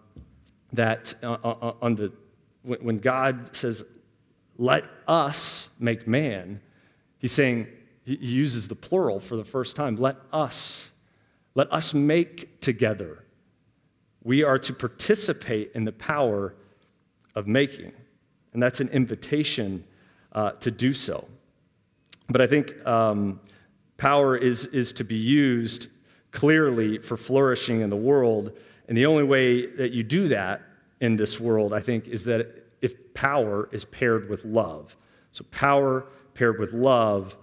that 0.74 1.14
uh, 1.24 1.38
uh, 1.44 1.56
uh 1.62 1.74
on 1.82 1.96
the, 1.96 2.12
when 2.64 2.98
God 2.98 3.56
says, 3.56 3.86
let 4.58 4.84
us 5.08 5.74
make 5.80 6.06
man, 6.06 6.60
he's 7.18 7.32
saying, 7.32 7.68
he 8.06 8.16
uses 8.16 8.68
the 8.68 8.76
plural 8.76 9.20
for 9.20 9.36
the 9.36 9.46
first 9.46 9.76
time. 9.76 9.96
Let 9.96 10.18
us, 10.32 10.92
let 11.56 11.72
us 11.72 11.94
make 11.94 12.60
together. 12.60 13.24
We 14.24 14.44
are 14.44 14.60
to 14.60 14.74
participate 14.74 15.72
in 15.74 15.86
the 15.86 15.92
power 15.92 16.56
of 17.36 17.48
making. 17.48 17.92
And 18.54 18.62
that's 18.62 18.82
an 18.82 18.90
invitation 18.90 19.84
uh, 20.32 20.52
to 20.52 20.72
do 20.72 20.94
so. 20.94 21.28
But 22.30 22.42
I 22.42 22.48
think 22.48 22.86
um, 22.86 23.40
power 23.98 24.36
is, 24.36 24.66
is 24.68 24.94
to 24.94 25.04
be 25.04 25.16
used 25.16 25.90
clearly 26.32 26.98
for 26.98 27.16
flourishing 27.18 27.82
in 27.82 27.90
the 27.90 27.96
world. 27.96 28.58
And 28.88 28.98
the 28.98 29.06
only 29.06 29.24
way 29.24 29.66
that 29.66 29.92
you 29.92 30.04
do 30.04 30.28
that 30.30 30.62
in 31.00 31.16
this 31.16 31.40
world, 31.40 31.74
I 31.74 31.80
think, 31.80 32.08
is 32.08 32.26
that 32.26 32.66
if 32.82 33.14
power 33.14 33.70
is 33.72 33.86
paired 33.86 34.30
with 34.30 34.44
love. 34.46 34.98
So, 35.32 35.46
power 35.52 36.06
paired 36.34 36.60
with 36.60 36.74
love 36.74 37.36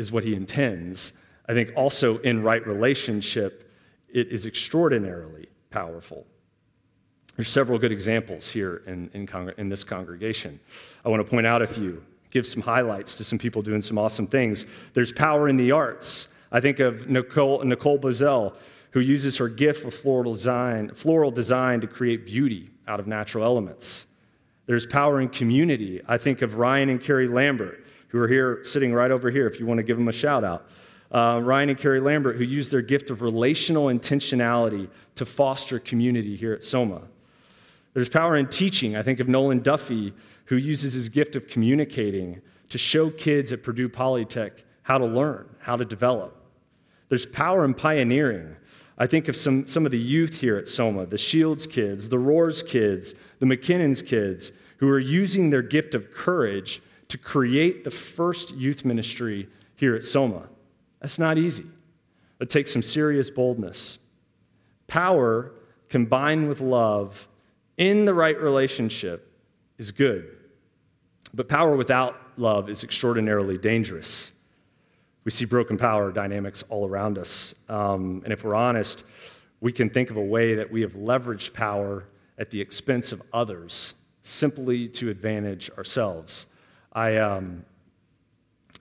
is 0.00 0.10
what 0.10 0.24
he 0.24 0.34
intends. 0.34 1.12
I 1.46 1.52
think 1.52 1.72
also 1.76 2.18
in 2.18 2.42
right 2.42 2.66
relationship, 2.66 3.70
it 4.08 4.28
is 4.28 4.46
extraordinarily 4.46 5.48
powerful. 5.68 6.26
There's 7.36 7.50
several 7.50 7.78
good 7.78 7.92
examples 7.92 8.50
here 8.50 8.82
in, 8.86 9.10
in, 9.14 9.52
in 9.58 9.68
this 9.68 9.84
congregation. 9.84 10.58
I 11.04 11.10
want 11.10 11.24
to 11.24 11.30
point 11.30 11.46
out 11.46 11.62
a 11.62 11.66
few 11.66 12.02
give 12.30 12.46
some 12.46 12.62
highlights 12.62 13.16
to 13.16 13.24
some 13.24 13.38
people 13.38 13.60
doing 13.60 13.80
some 13.80 13.98
awesome 13.98 14.26
things. 14.26 14.64
There's 14.94 15.12
power 15.12 15.48
in 15.48 15.56
the 15.56 15.72
arts. 15.72 16.28
I 16.52 16.60
think 16.60 16.78
of 16.78 17.08
Nicole, 17.08 17.62
Nicole 17.64 17.98
Bozell, 17.98 18.54
who 18.92 19.00
uses 19.00 19.36
her 19.38 19.48
gift 19.48 19.84
of 19.84 19.92
floral 19.92 20.34
design, 20.34 20.94
floral 20.94 21.30
design 21.30 21.80
to 21.80 21.86
create 21.86 22.24
beauty 22.24 22.70
out 22.86 23.00
of 23.00 23.06
natural 23.06 23.44
elements. 23.44 24.06
There's 24.66 24.86
power 24.86 25.20
in 25.20 25.28
community. 25.28 26.00
I 26.06 26.18
think 26.18 26.42
of 26.42 26.54
Ryan 26.54 26.90
and 26.90 27.00
Carrie 27.00 27.28
Lambert, 27.28 27.84
who 28.10 28.18
are 28.18 28.28
here, 28.28 28.60
sitting 28.64 28.92
right 28.92 29.10
over 29.10 29.30
here, 29.30 29.46
if 29.46 29.58
you 29.58 29.66
want 29.66 29.78
to 29.78 29.82
give 29.82 29.96
them 29.96 30.08
a 30.08 30.12
shout 30.12 30.44
out. 30.44 30.68
Uh, 31.10 31.40
Ryan 31.42 31.70
and 31.70 31.78
Carrie 31.78 32.00
Lambert, 32.00 32.36
who 32.36 32.44
use 32.44 32.70
their 32.70 32.82
gift 32.82 33.10
of 33.10 33.22
relational 33.22 33.86
intentionality 33.86 34.88
to 35.16 35.24
foster 35.24 35.78
community 35.78 36.36
here 36.36 36.52
at 36.52 36.62
Soma. 36.62 37.02
There's 37.94 38.08
power 38.08 38.36
in 38.36 38.46
teaching. 38.46 38.96
I 38.96 39.02
think 39.02 39.18
of 39.18 39.28
Nolan 39.28 39.60
Duffy, 39.60 40.12
who 40.44 40.56
uses 40.56 40.92
his 40.92 41.08
gift 41.08 41.34
of 41.34 41.48
communicating 41.48 42.40
to 42.68 42.78
show 42.78 43.10
kids 43.10 43.52
at 43.52 43.62
Purdue 43.64 43.88
Polytech 43.88 44.62
how 44.82 44.98
to 44.98 45.06
learn, 45.06 45.48
how 45.58 45.76
to 45.76 45.84
develop. 45.84 46.36
There's 47.08 47.26
power 47.26 47.64
in 47.64 47.74
pioneering. 47.74 48.56
I 48.96 49.06
think 49.06 49.28
of 49.28 49.34
some, 49.34 49.66
some 49.66 49.86
of 49.86 49.92
the 49.92 49.98
youth 49.98 50.40
here 50.40 50.56
at 50.56 50.68
Soma, 50.68 51.06
the 51.06 51.18
Shields 51.18 51.66
kids, 51.66 52.08
the 52.08 52.18
Roars 52.18 52.62
kids, 52.62 53.14
the 53.40 53.46
McKinnon's 53.46 54.02
kids, 54.02 54.52
who 54.76 54.88
are 54.88 54.98
using 54.98 55.50
their 55.50 55.62
gift 55.62 55.94
of 55.94 56.12
courage 56.12 56.80
to 57.10 57.18
create 57.18 57.84
the 57.84 57.90
first 57.90 58.54
youth 58.56 58.84
ministry 58.84 59.48
here 59.76 59.94
at 59.94 60.04
Soma. 60.04 60.48
That's 61.00 61.18
not 61.18 61.38
easy. 61.38 61.64
It 62.40 62.50
takes 62.50 62.72
some 62.72 62.82
serious 62.82 63.28
boldness. 63.30 63.98
Power 64.86 65.52
combined 65.88 66.48
with 66.48 66.60
love 66.60 67.26
in 67.76 68.04
the 68.04 68.14
right 68.14 68.40
relationship 68.40 69.32
is 69.76 69.90
good. 69.90 70.36
But 71.34 71.48
power 71.48 71.76
without 71.76 72.16
love 72.36 72.70
is 72.70 72.84
extraordinarily 72.84 73.58
dangerous. 73.58 74.32
We 75.24 75.30
see 75.30 75.44
broken 75.44 75.76
power 75.76 76.12
dynamics 76.12 76.62
all 76.68 76.88
around 76.88 77.18
us. 77.18 77.54
Um, 77.68 78.22
and 78.24 78.32
if 78.32 78.44
we're 78.44 78.54
honest, 78.54 79.04
we 79.60 79.72
can 79.72 79.90
think 79.90 80.10
of 80.10 80.16
a 80.16 80.22
way 80.22 80.54
that 80.54 80.70
we 80.70 80.80
have 80.82 80.92
leveraged 80.92 81.54
power 81.54 82.04
at 82.38 82.50
the 82.50 82.60
expense 82.60 83.12
of 83.12 83.20
others 83.32 83.94
simply 84.22 84.88
to 84.88 85.10
advantage 85.10 85.70
ourselves. 85.76 86.46
I, 86.92 87.16
um, 87.16 87.64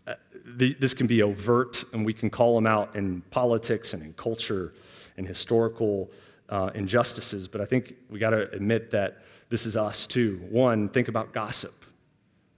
uh, 0.08 0.16
this 0.46 0.94
can 0.94 1.08
be 1.08 1.22
overt, 1.22 1.84
and 1.94 2.06
we 2.06 2.14
can 2.14 2.30
call 2.30 2.56
them 2.56 2.68
out 2.68 2.96
in 2.96 3.22
politics 3.30 3.94
and 3.94 4.04
in 4.04 4.14
culture 4.14 4.74
and 5.18 5.28
historical 5.28 6.10
uh, 6.50 6.72
injustices, 6.74 7.48
but 7.48 7.62
I 7.62 7.66
think 7.66 7.94
we 8.10 8.18
got 8.18 8.32
to 8.32 8.50
admit 8.52 8.90
that 8.92 9.20
this 9.50 9.66
is 9.66 9.78
us 9.78 10.08
too. 10.08 10.42
One, 10.50 10.90
think 10.90 11.08
about 11.08 11.34
gossip 11.34 11.74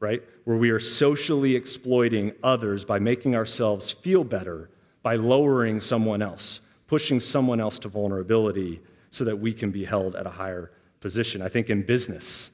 right? 0.02 0.24
Where 0.44 0.58
we 0.58 0.72
are 0.72 0.80
socially 0.80 1.56
exploiting 1.56 2.34
others 2.44 2.84
by 2.84 3.00
making 3.00 3.36
ourselves 3.36 3.92
feel 3.92 4.26
better 4.26 4.70
by 5.04 5.16
lowering 5.16 5.80
someone 5.80 6.22
else, 6.22 6.62
pushing 6.88 7.20
someone 7.20 7.60
else 7.60 7.80
to 7.80 7.88
vulnerability 7.88 8.82
so 9.10 9.24
that 9.24 9.36
we 9.36 9.54
can 9.54 9.72
be 9.72 9.86
held 9.86 10.16
at 10.16 10.26
a 10.26 10.30
higher 10.30 10.72
position. 11.00 11.42
I 11.42 11.50
think 11.50 11.70
in 11.70 11.84
business, 11.84 12.52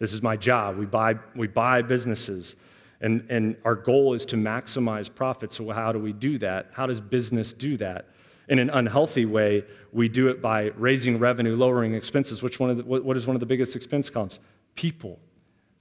this 0.00 0.14
is 0.14 0.22
my 0.22 0.36
job. 0.36 0.76
We 0.76 0.86
buy, 0.86 1.14
we 1.36 1.46
buy 1.46 1.82
businesses, 1.82 2.56
And, 3.02 3.24
and 3.30 3.56
our 3.64 3.76
goal 3.76 4.14
is 4.14 4.26
to 4.26 4.36
maximize 4.36 5.14
profit. 5.14 5.52
So, 5.52 5.70
how 5.70 5.92
do 5.92 5.98
we 5.98 6.12
do 6.12 6.38
that? 6.38 6.70
How 6.72 6.86
does 6.86 7.00
business 7.00 7.52
do 7.52 7.76
that? 7.76 8.06
In 8.48 8.58
an 8.58 8.70
unhealthy 8.70 9.26
way, 9.26 9.64
we 9.92 10.08
do 10.08 10.28
it 10.28 10.42
by 10.42 10.72
raising 10.76 11.18
revenue, 11.18 11.54
lowering 11.54 11.94
expenses. 11.94 12.42
Which 12.42 12.58
one 12.58 12.70
of 12.70 12.76
the, 12.78 12.82
what 12.82 13.16
is 13.16 13.26
one 13.26 13.36
of 13.36 13.40
the 13.40 13.46
biggest 13.46 13.76
expense 13.76 14.10
comps? 14.10 14.40
People. 14.74 15.18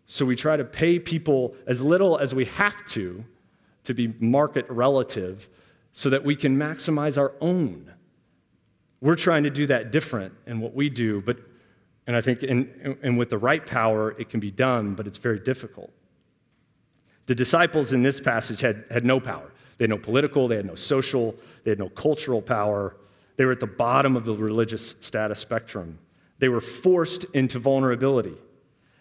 So, 0.05 0.25
we 0.25 0.36
try 0.36 0.58
to 0.58 0.65
pay 0.65 0.99
people 0.99 1.55
as 1.65 1.82
little 1.82 2.17
as 2.17 2.36
we 2.36 2.45
have 2.45 2.86
to 2.88 3.25
to 3.86 3.93
be 3.93 4.13
market 4.19 4.65
relative 4.69 5.47
so 5.93 6.10
that 6.10 6.23
we 6.23 6.36
can 6.36 6.58
maximize 6.58 7.17
our 7.17 7.34
own. 7.41 7.91
We're 9.01 9.15
trying 9.15 9.43
to 9.43 9.49
do 9.49 9.65
that 9.67 9.91
different 9.91 10.34
in 10.45 10.60
what 10.60 10.73
we 10.73 10.89
do, 10.89 11.21
but 11.21 11.38
and 12.10 12.17
I 12.17 12.22
think 12.22 12.41
in, 12.41 12.98
and 13.04 13.19
with 13.19 13.30
the 13.30 13.38
right 13.38 13.63
power, 13.63 14.15
it 14.17 14.30
can 14.30 14.39
be 14.39 14.50
done, 14.50 14.95
but 14.95 15.06
it's 15.06 15.19
very 15.19 15.38
difficult. 15.38 15.91
The 17.28 17.36
disciples 17.36 17.93
in 17.93 18.02
this 18.02 18.19
passage 18.19 18.62
had, 18.62 18.84
had 18.89 19.06
no 19.06 19.19
power. 19.19 19.52
They 19.78 19.84
had 19.84 19.91
no 19.91 20.00
political, 20.00 20.48
they 20.48 20.56
had 20.56 20.65
no 20.65 20.74
social, 20.74 21.36
they 21.63 21.69
had 21.69 21.78
no 21.78 21.89
cultural 21.89 22.41
power. 22.41 22.95
They 23.36 23.45
were 23.45 23.52
at 23.52 23.60
the 23.60 23.67
bottom 23.67 24.15
of 24.15 24.26
the 24.26 24.34
religious 24.34 24.95
status 25.00 25.38
spectrum. 25.38 26.00
They 26.39 26.50
were 26.50 26.62
forced 26.62 27.26
into 27.36 27.60
vulnerability 27.60 28.38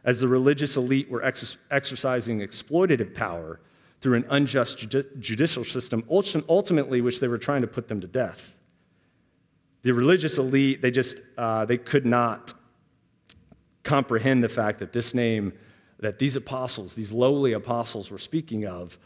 as 0.04 0.20
the 0.20 0.28
religious 0.28 0.76
elite 0.76 1.10
were 1.10 1.24
ex- 1.24 1.56
exercising 1.70 2.40
exploitative 2.40 3.14
power 3.14 3.58
through 4.02 4.16
an 4.16 4.26
unjust 4.28 4.86
judi- 4.86 5.18
judicial 5.18 5.64
system, 5.64 6.04
ultimately, 6.10 7.00
which 7.00 7.20
they 7.20 7.28
were 7.28 7.38
trying 7.38 7.62
to 7.62 7.68
put 7.68 7.88
them 7.88 8.02
to 8.02 8.06
death. 8.06 8.52
The 9.80 9.94
religious 9.94 10.36
elite, 10.36 10.82
they 10.82 10.90
just, 10.90 11.16
uh, 11.38 11.64
they 11.64 11.78
could 11.78 12.04
not 12.04 12.52
comprehend 13.88 14.44
the 14.44 14.48
fact 14.48 14.78
that 14.80 14.92
this 14.92 15.14
name 15.14 15.52
that 16.00 16.18
these 16.18 16.36
apostles, 16.36 16.94
these 16.94 17.10
lowly 17.10 17.52
apostles, 17.54 18.10
were 18.10 18.18
speaking 18.18 18.66
of 18.66 18.98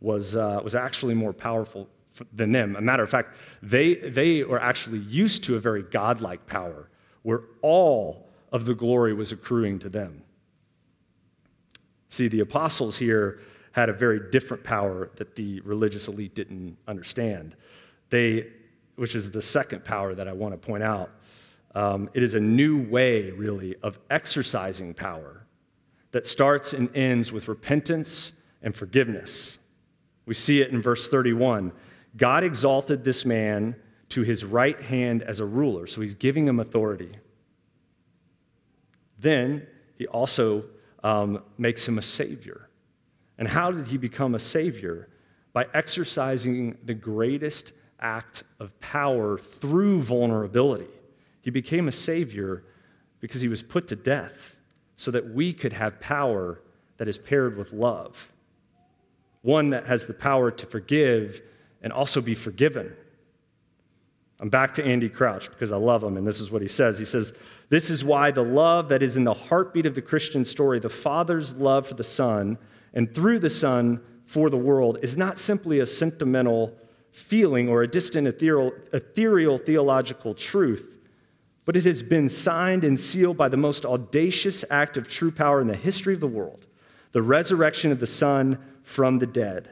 was, 0.00 0.34
uh, 0.34 0.60
was 0.64 0.74
actually 0.74 1.14
more 1.14 1.32
powerful 1.32 1.88
than 2.32 2.50
them. 2.50 2.74
A 2.74 2.80
matter 2.80 3.02
of 3.02 3.10
fact, 3.10 3.36
they, 3.62 3.94
they 3.94 4.42
were 4.42 4.60
actually 4.60 4.98
used 4.98 5.44
to 5.44 5.56
a 5.56 5.60
very 5.60 5.82
godlike 5.82 6.46
power 6.46 6.88
where 7.22 7.42
all 7.62 8.28
of 8.50 8.64
the 8.64 8.74
glory 8.74 9.14
was 9.14 9.30
accruing 9.30 9.78
to 9.80 9.88
them. 9.88 10.22
See, 12.08 12.26
the 12.26 12.40
apostles 12.40 12.98
here 12.98 13.40
had 13.72 13.88
a 13.88 13.92
very 13.92 14.30
different 14.30 14.64
power 14.64 15.10
that 15.16 15.36
the 15.36 15.60
religious 15.60 16.08
elite 16.08 16.34
didn't 16.34 16.76
understand. 16.88 17.54
They, 18.08 18.48
which 18.96 19.14
is 19.14 19.30
the 19.30 19.42
second 19.42 19.84
power 19.84 20.14
that 20.14 20.26
I 20.26 20.32
want 20.32 20.52
to 20.54 20.58
point 20.58 20.82
out. 20.82 21.10
Um, 21.74 22.10
it 22.14 22.22
is 22.22 22.34
a 22.34 22.40
new 22.40 22.82
way, 22.82 23.30
really, 23.30 23.76
of 23.82 23.98
exercising 24.10 24.94
power 24.94 25.46
that 26.12 26.26
starts 26.26 26.72
and 26.72 26.94
ends 26.96 27.30
with 27.32 27.48
repentance 27.48 28.32
and 28.62 28.74
forgiveness. 28.74 29.58
We 30.26 30.34
see 30.34 30.60
it 30.60 30.70
in 30.70 30.82
verse 30.82 31.08
31. 31.08 31.72
God 32.16 32.44
exalted 32.44 33.04
this 33.04 33.24
man 33.24 33.76
to 34.10 34.22
his 34.22 34.44
right 34.44 34.80
hand 34.80 35.22
as 35.22 35.40
a 35.40 35.46
ruler, 35.46 35.86
so 35.86 36.00
he's 36.00 36.14
giving 36.14 36.46
him 36.46 36.58
authority. 36.58 37.12
Then 39.18 39.66
he 39.96 40.06
also 40.08 40.64
um, 41.04 41.42
makes 41.58 41.86
him 41.86 41.98
a 41.98 42.02
savior. 42.02 42.68
And 43.38 43.46
how 43.46 43.70
did 43.70 43.86
he 43.86 43.96
become 43.96 44.34
a 44.34 44.38
savior? 44.38 45.08
By 45.52 45.66
exercising 45.72 46.76
the 46.84 46.94
greatest 46.94 47.72
act 48.00 48.42
of 48.58 48.78
power 48.80 49.38
through 49.38 50.00
vulnerability. 50.00 50.88
He 51.40 51.50
became 51.50 51.88
a 51.88 51.92
savior 51.92 52.64
because 53.20 53.40
he 53.40 53.48
was 53.48 53.62
put 53.62 53.88
to 53.88 53.96
death 53.96 54.56
so 54.96 55.10
that 55.10 55.32
we 55.32 55.52
could 55.52 55.72
have 55.72 56.00
power 56.00 56.60
that 56.98 57.08
is 57.08 57.18
paired 57.18 57.56
with 57.56 57.72
love. 57.72 58.30
One 59.42 59.70
that 59.70 59.86
has 59.86 60.06
the 60.06 60.14
power 60.14 60.50
to 60.50 60.66
forgive 60.66 61.40
and 61.82 61.92
also 61.92 62.20
be 62.20 62.34
forgiven. 62.34 62.94
I'm 64.38 64.48
back 64.48 64.72
to 64.74 64.84
Andy 64.84 65.08
Crouch 65.08 65.50
because 65.50 65.70
I 65.70 65.76
love 65.76 66.02
him, 66.02 66.16
and 66.16 66.26
this 66.26 66.40
is 66.40 66.50
what 66.50 66.62
he 66.62 66.68
says. 66.68 66.98
He 66.98 67.04
says, 67.04 67.34
This 67.68 67.90
is 67.90 68.04
why 68.04 68.30
the 68.30 68.44
love 68.44 68.88
that 68.88 69.02
is 69.02 69.16
in 69.16 69.24
the 69.24 69.34
heartbeat 69.34 69.86
of 69.86 69.94
the 69.94 70.02
Christian 70.02 70.44
story, 70.44 70.78
the 70.78 70.88
Father's 70.88 71.54
love 71.54 71.86
for 71.86 71.94
the 71.94 72.04
Son, 72.04 72.56
and 72.94 73.14
through 73.14 73.38
the 73.38 73.50
Son 73.50 74.00
for 74.24 74.48
the 74.48 74.56
world, 74.56 74.98
is 75.02 75.16
not 75.16 75.36
simply 75.36 75.80
a 75.80 75.86
sentimental 75.86 76.74
feeling 77.10 77.68
or 77.68 77.82
a 77.82 77.88
distant 77.88 78.26
ethereal, 78.26 78.72
ethereal 78.92 79.58
theological 79.58 80.32
truth, 80.32 80.96
but 81.70 81.76
it 81.76 81.84
has 81.84 82.02
been 82.02 82.28
signed 82.28 82.82
and 82.82 82.98
sealed 82.98 83.36
by 83.36 83.48
the 83.48 83.56
most 83.56 83.86
audacious 83.86 84.64
act 84.70 84.96
of 84.96 85.08
true 85.08 85.30
power 85.30 85.60
in 85.60 85.68
the 85.68 85.76
history 85.76 86.12
of 86.12 86.18
the 86.18 86.26
world 86.26 86.66
the 87.12 87.22
resurrection 87.22 87.92
of 87.92 88.00
the 88.00 88.08
Son 88.08 88.58
from 88.82 89.20
the 89.20 89.26
dead. 89.26 89.70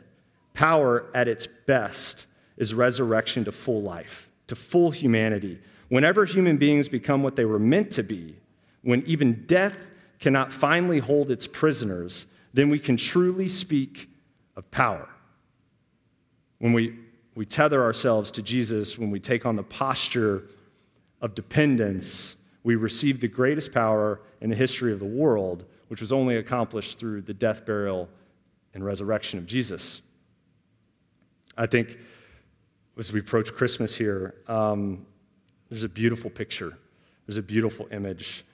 Power 0.55 1.07
at 1.13 1.27
its 1.27 1.49
best 1.49 2.27
is 2.57 2.73
resurrection 2.73 3.45
to 3.47 3.51
full 3.51 3.83
life, 3.83 4.31
to 4.47 4.55
full 4.55 4.93
humanity. 4.93 5.59
Whenever 5.89 6.25
human 6.25 6.57
beings 6.57 6.89
become 6.89 7.25
what 7.25 7.35
they 7.35 7.45
were 7.45 7.59
meant 7.59 7.91
to 7.91 8.05
be, 8.05 8.37
when 8.83 9.03
even 9.05 9.45
death 9.49 9.85
cannot 10.21 10.53
finally 10.53 11.01
hold 11.01 11.33
its 11.33 11.49
prisoners, 11.49 12.27
then 12.55 12.71
we 12.71 12.79
can 12.79 12.97
truly 12.97 13.49
speak 13.49 14.09
of 14.55 14.71
power. 14.71 15.09
When 16.61 16.73
we, 16.73 16.97
we 17.35 17.45
tether 17.45 17.83
ourselves 17.83 18.31
to 18.31 18.43
Jesus, 18.43 18.97
when 18.97 19.11
we 19.11 19.19
take 19.19 19.45
on 19.45 19.57
the 19.57 19.65
posture 19.65 20.45
of 21.21 21.35
dependence, 21.35 22.37
we 22.63 22.77
receive 22.77 23.21
the 23.21 23.29
greatest 23.29 23.73
power 23.73 24.21
in 24.41 24.51
the 24.51 24.57
history 24.57 24.93
of 24.93 24.99
the 24.99 25.05
world, 25.05 25.65
which 25.89 26.01
was 26.01 26.13
only 26.13 26.37
accomplished 26.37 26.99
through 26.99 27.23
the 27.23 27.35
death, 27.35 27.65
burial, 27.67 28.09
and 28.75 28.85
resurrection 28.85 29.39
of 29.39 29.47
Jesus. 29.47 30.03
I 31.57 31.67
think 31.67 31.99
as 32.99 33.13
we 33.13 33.21
approach 33.21 33.53
Christmas 33.53 33.95
here, 33.95 34.35
um, 34.47 35.07
there's 35.69 35.85
a 35.85 35.89
beautiful 35.89 36.31
picture, 36.31 36.77
there's 37.27 37.39
a 37.39 37.43
beautiful 37.43 37.89
image 37.91 38.45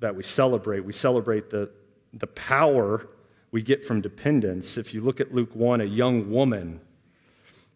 that 0.00 0.14
we 0.14 0.22
celebrate. 0.22 0.80
We 0.80 0.92
celebrate 0.92 1.50
the, 1.50 1.70
the 2.12 2.28
power 2.28 3.08
we 3.50 3.62
get 3.62 3.84
from 3.84 4.00
dependence. 4.00 4.78
If 4.78 4.94
you 4.94 5.00
look 5.00 5.20
at 5.20 5.34
Luke 5.34 5.54
1, 5.54 5.80
a 5.80 5.84
young 5.84 6.30
woman 6.30 6.80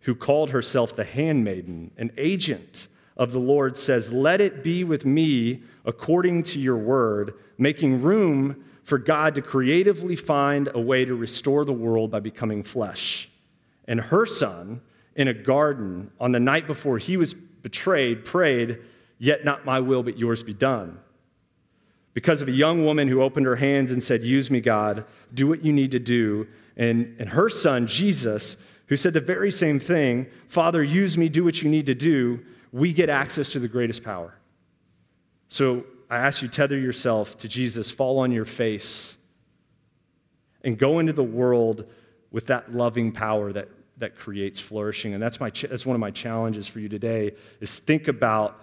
who 0.01 0.15
called 0.15 0.51
herself 0.51 0.95
the 0.95 1.05
handmaiden, 1.05 1.91
an 1.97 2.13
agent 2.17 2.89
of 3.17 3.33
the 3.33 3.39
Lord 3.39 3.77
says, 3.77 4.13
Let 4.13 4.41
it 4.41 4.65
be 4.65 4.85
with 4.85 5.05
me 5.05 5.63
according 5.85 6.45
to 6.45 6.59
your 6.59 6.77
word, 6.77 7.35
making 7.59 8.03
room 8.03 8.65
for 8.83 8.99
God 8.99 9.35
to 9.37 9.43
creatively 9.43 10.17
find 10.17 10.69
a 10.75 10.81
way 10.81 11.05
to 11.05 11.15
restore 11.15 11.65
the 11.65 11.73
world 11.73 12.11
by 12.11 12.21
becoming 12.21 12.63
flesh. 12.63 13.29
And 13.87 14.01
her 14.01 14.27
son, 14.27 14.81
in 15.15 15.29
a 15.29 15.35
garden, 15.35 16.11
on 16.19 16.33
the 16.33 16.41
night 16.41 16.67
before 16.67 16.99
he 16.99 17.17
was 17.17 17.35
betrayed, 17.35 18.25
prayed, 18.25 18.79
Yet 19.19 19.45
not 19.45 19.65
my 19.65 19.79
will, 19.79 20.03
but 20.03 20.19
yours 20.19 20.43
be 20.43 20.55
done. 20.55 20.99
Because 22.13 22.43
of 22.43 22.49
a 22.49 22.53
young 22.53 22.85
woman 22.85 23.09
who 23.09 23.23
opened 23.23 23.47
her 23.47 23.57
hands 23.57 23.93
and 23.93 24.03
said, 24.03 24.23
Use 24.23 24.51
me, 24.51 24.61
God, 24.61 25.05
do 25.33 25.47
what 25.47 25.65
you 25.65 25.73
need 25.73 25.93
to 25.93 26.01
do. 26.01 26.49
And, 26.77 27.15
and 27.19 27.29
her 27.31 27.49
son, 27.49 27.87
Jesus, 27.87 28.57
who 28.87 28.97
said 28.97 29.13
the 29.13 29.21
very 29.21 29.51
same 29.51 29.79
thing 29.79 30.27
Father, 30.49 30.83
use 30.83 31.17
me, 31.17 31.29
do 31.29 31.45
what 31.45 31.63
you 31.63 31.71
need 31.71 31.87
to 31.87 31.95
do 31.95 32.45
we 32.73 32.93
get 32.93 33.11
access 33.11 33.51
to 33.51 33.59
the 33.59 33.69
greatest 33.69 34.03
power. 34.03 34.35
So 35.49 35.85
I 36.09 36.19
ask 36.19 36.43
you, 36.43 36.49
tether 36.49 36.79
yourself 36.79 37.37
to 37.39 37.49
Jesus, 37.49 37.91
fall 37.91 38.19
on 38.19 38.33
your 38.33 38.47
face, 38.47 39.17
and 40.65 40.79
go 40.79 40.99
into 40.99 41.13
the 41.13 41.23
world 41.23 41.87
with 42.31 42.47
that 42.47 42.75
loving 42.75 43.13
power 43.13 43.53
that, 43.53 43.69
that 43.99 44.17
creates 44.17 44.59
flourishing. 44.59 45.13
And 45.13 45.23
that's, 45.23 45.39
my, 45.39 45.51
that's 45.51 45.85
one 45.85 45.95
of 45.95 46.01
my 46.01 46.11
challenges 46.11 46.67
for 46.67 46.81
you 46.81 46.89
today 46.89 47.33
is 47.61 47.79
think 47.79 48.09
about 48.09 48.59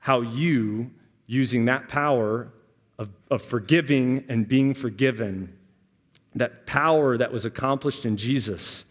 how 0.00 0.20
you, 0.20 0.90
using 1.26 1.66
that 1.66 1.88
power 1.88 2.48
of, 2.98 3.08
of 3.30 3.42
forgiving 3.42 4.24
and 4.28 4.46
being 4.48 4.74
forgiven, 4.74 5.56
that 6.34 6.66
power 6.66 7.16
that 7.16 7.32
was 7.32 7.44
accomplished 7.44 8.04
in 8.04 8.16
Jesus, 8.16 8.86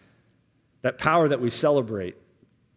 that 0.81 0.97
power 0.97 1.27
that 1.27 1.41
we 1.41 1.49
celebrate 1.49 2.15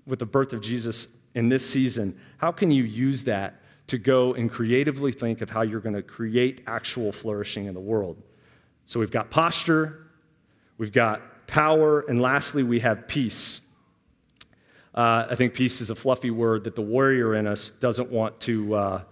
with 0.06 0.18
the 0.18 0.26
birth 0.26 0.52
of 0.52 0.60
Jesus 0.60 1.08
in 1.34 1.48
this 1.48 1.68
season, 1.68 2.18
how 2.38 2.52
can 2.52 2.70
you 2.70 2.84
use 2.84 3.24
that 3.24 3.60
to 3.88 3.98
go 3.98 4.34
and 4.34 4.50
creatively 4.50 5.12
think 5.12 5.40
of 5.40 5.50
how 5.50 5.62
you're 5.62 5.80
going 5.80 5.94
to 5.94 6.02
create 6.02 6.62
actual 6.66 7.12
flourishing 7.12 7.66
in 7.66 7.74
the 7.74 7.80
world? 7.80 8.22
So 8.86 9.00
we've 9.00 9.10
got 9.10 9.30
posture, 9.30 10.06
we've 10.78 10.92
got 10.92 11.46
power, 11.46 12.00
and 12.00 12.20
lastly, 12.20 12.62
we 12.62 12.80
have 12.80 13.08
peace. 13.08 13.60
Uh, 14.94 15.26
I 15.30 15.34
think 15.34 15.54
peace 15.54 15.80
is 15.80 15.90
a 15.90 15.94
fluffy 15.94 16.30
word 16.30 16.64
that 16.64 16.76
the 16.76 16.82
warrior 16.82 17.34
in 17.34 17.46
us 17.46 17.70
doesn't 17.70 18.10
want 18.10 18.40
to. 18.42 18.74
Uh, 18.74 19.02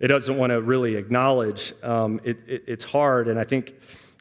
it 0.00 0.08
doesn't 0.08 0.36
want 0.36 0.50
to 0.50 0.62
really 0.62 0.94
acknowledge. 0.94 1.74
Um, 1.82 2.20
it, 2.24 2.38
it, 2.46 2.64
it's 2.66 2.84
hard, 2.84 3.28
and 3.28 3.38
I 3.38 3.44
think 3.44 3.74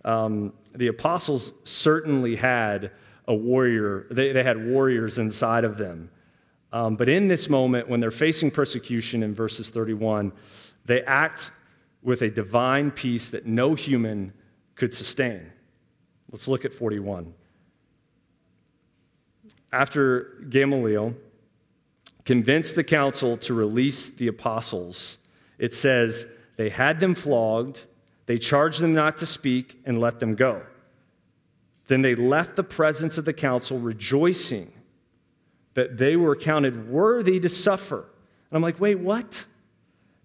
um, 0.03 0.53
the 0.75 0.87
apostles 0.87 1.53
certainly 1.63 2.35
had 2.35 2.91
a 3.27 3.33
warrior. 3.35 4.07
They, 4.09 4.31
they 4.31 4.43
had 4.43 4.65
warriors 4.65 5.19
inside 5.19 5.63
of 5.63 5.77
them. 5.77 6.09
Um, 6.73 6.95
but 6.95 7.07
in 7.07 7.27
this 7.27 7.49
moment, 7.49 7.87
when 7.87 7.99
they're 7.99 8.11
facing 8.11 8.51
persecution 8.51 9.23
in 9.23 9.33
verses 9.33 9.69
31, 9.69 10.31
they 10.85 11.01
act 11.03 11.51
with 12.01 12.21
a 12.21 12.29
divine 12.29 12.91
peace 12.91 13.29
that 13.29 13.45
no 13.45 13.73
human 13.73 14.33
could 14.75 14.93
sustain. 14.93 15.51
Let's 16.31 16.47
look 16.47 16.65
at 16.65 16.73
41. 16.73 17.33
After 19.71 20.45
Gamaliel 20.49 21.15
convinced 22.25 22.75
the 22.75 22.83
council 22.83 23.37
to 23.37 23.53
release 23.53 24.09
the 24.09 24.27
apostles, 24.27 25.17
it 25.57 25.73
says 25.73 26.25
they 26.57 26.69
had 26.69 26.99
them 26.99 27.15
flogged, 27.15 27.85
they 28.25 28.37
charged 28.37 28.81
them 28.81 28.93
not 28.93 29.17
to 29.17 29.25
speak, 29.25 29.79
and 29.85 29.99
let 29.99 30.19
them 30.19 30.35
go. 30.35 30.61
Then 31.87 32.01
they 32.01 32.15
left 32.15 32.57
the 32.57 32.63
presence 32.63 33.17
of 33.17 33.25
the 33.25 33.33
council 33.33 33.79
rejoicing 33.79 34.73
that 35.77 35.95
they 35.95 36.15
were 36.15 36.35
counted 36.35 36.89
worthy 36.89 37.39
to 37.39 37.47
suffer. 37.47 37.97
And 37.99 38.57
I'm 38.57 38.63
like, 38.63 38.79
wait, 38.79 38.97
what? 38.97 39.45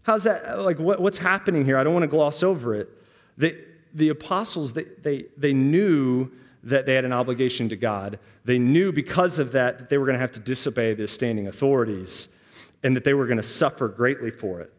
How's 0.01 0.23
that? 0.23 0.61
Like, 0.61 0.79
what, 0.79 0.99
what's 0.99 1.19
happening 1.19 1.67
here? 1.67 1.77
I 1.77 1.85
don't 1.85 1.93
want 1.93 2.05
to 2.05 2.09
gloss 2.09 2.43
over 2.43 2.75
it. 2.75 2.89
The, 3.37 3.63
the 3.93 4.09
apostles, 4.09 4.73
they, 4.73 4.85
they, 5.03 5.27
they 5.37 5.53
knew 5.53 6.31
that 6.63 6.87
they 6.87 6.95
had 6.95 7.05
an 7.05 7.13
obligation 7.13 7.69
to 7.69 7.77
God. 7.77 8.19
They 8.47 8.59
knew 8.59 8.93
because 8.93 9.39
of 9.39 9.53
that 9.53 9.77
that 9.77 9.91
they 9.91 9.99
were 9.99 10.07
going 10.07 10.15
to 10.15 10.21
have 10.21 10.33
to 10.33 10.41
disobey 10.41 10.95
the 10.95 11.07
standing 11.07 11.49
authorities 11.49 12.29
and 12.83 12.97
that 12.97 13.05
they 13.05 13.13
were 13.13 13.27
going 13.27 13.37
to 13.37 13.43
suffer 13.43 13.89
greatly 13.89 14.31
for 14.31 14.63
it. 14.63 14.73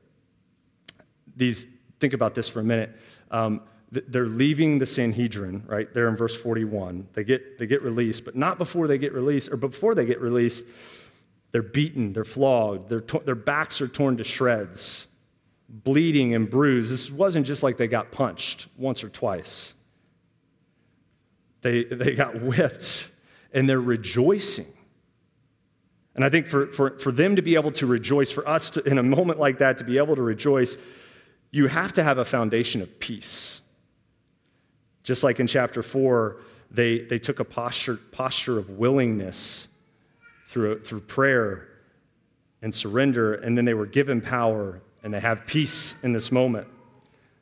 These, 1.36 1.68
think 2.00 2.14
about 2.14 2.34
this 2.34 2.50
for 2.50 2.62
a 2.62 2.64
minute. 2.64 2.98
Um, 3.30 3.62
they're 3.94 4.28
leaving 4.28 4.80
the 4.80 4.86
Sanhedrin, 4.86 5.64
right? 5.68 5.94
There 5.94 6.08
in 6.08 6.16
verse 6.16 6.36
41. 6.36 7.08
They 7.14 7.24
get, 7.24 7.60
they 7.60 7.68
get 7.68 7.84
released, 7.84 8.26
but 8.26 8.36
not 8.36 8.58
before 8.58 8.88
they 8.88 8.98
get 8.98 9.14
released, 9.14 9.52
or 9.52 9.58
before 9.58 9.94
they 9.94 10.06
get 10.06 10.20
released, 10.20 10.66
they're 11.52 11.62
beaten, 11.62 12.14
they're 12.14 12.26
flogged, 12.26 12.90
their, 12.90 13.02
their 13.22 13.36
backs 13.36 13.82
are 13.82 13.88
torn 13.88 14.18
to 14.18 14.24
shreds, 14.24 15.08
bleeding 15.70 16.34
and 16.34 16.50
bruised. 16.50 16.92
This 16.92 17.12
wasn't 17.12 17.46
just 17.46 17.62
like 17.62 17.78
they 17.78 17.88
got 17.88 18.12
punched 18.12 18.68
once 18.78 19.04
or 19.04 19.10
twice. 19.10 19.76
They, 21.62 21.84
they 21.84 22.16
got 22.16 22.42
whipped, 22.42 23.10
and 23.54 23.70
they're 23.70 23.80
rejoicing. 23.80 24.68
And 26.16 26.24
I 26.24 26.30
think 26.30 26.48
for, 26.48 26.68
for, 26.68 26.98
for 27.00 27.12
them 27.12 27.36
to 27.36 27.42
be 27.42 27.56
able 27.56 27.72
to 27.74 27.86
rejoice, 27.86 28.32
for 28.32 28.48
us 28.48 28.72
to, 28.72 28.84
in 28.84 28.98
a 28.98 29.04
moment 29.04 29.40
like 29.40 29.60
that 29.60 29.78
to 29.80 29.84
be 29.84 29.98
able 30.00 30.16
to 30.16 30.22
rejoice, 30.22 30.78
you 31.52 31.68
have 31.68 31.94
to 31.94 32.04
have 32.04 32.18
a 32.18 32.26
foundation 32.26 32.82
of 32.82 33.00
peace. 33.00 33.53
Just 35.04 35.24
like 35.24 35.40
in 35.40 35.48
chapter 35.48 35.84
4, 35.84 36.38
they, 36.72 37.00
they 37.00 37.20
took 37.20 37.40
a 37.40 37.46
posture, 37.46 37.98
posture 38.12 38.58
of 38.58 38.70
willingness 38.72 39.68
through, 40.48 40.82
through 40.82 41.02
prayer 41.02 41.68
and 42.62 42.74
surrender, 42.74 43.36
and 43.36 43.58
then 43.58 43.66
they 43.66 43.74
were 43.74 43.86
given 43.86 44.22
power 44.22 44.82
and 45.04 45.14
they 45.14 45.20
have 45.20 45.46
peace 45.46 46.02
in 46.04 46.14
this 46.14 46.32
moment. 46.32 46.68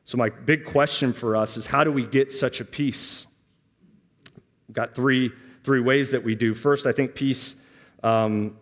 So, 0.04 0.17
my 0.17 0.30
big 0.30 0.65
question 0.65 1.13
for 1.13 1.36
us 1.36 1.58
is 1.58 1.67
how 1.67 1.84
do 1.84 1.91
we 1.91 2.06
get 2.06 2.32
such 2.32 2.60
a 2.60 2.65
peace? 2.65 3.28
We've 4.67 4.76
got 4.76 4.95
three, 4.95 5.32
three 5.63 5.80
ways 5.80 6.12
that 6.12 6.24
we 6.24 6.34
do. 6.34 6.56
First, 6.56 6.88
I 6.88 6.91
think 6.91 7.13
peace 7.13 7.56
um, 8.02 8.58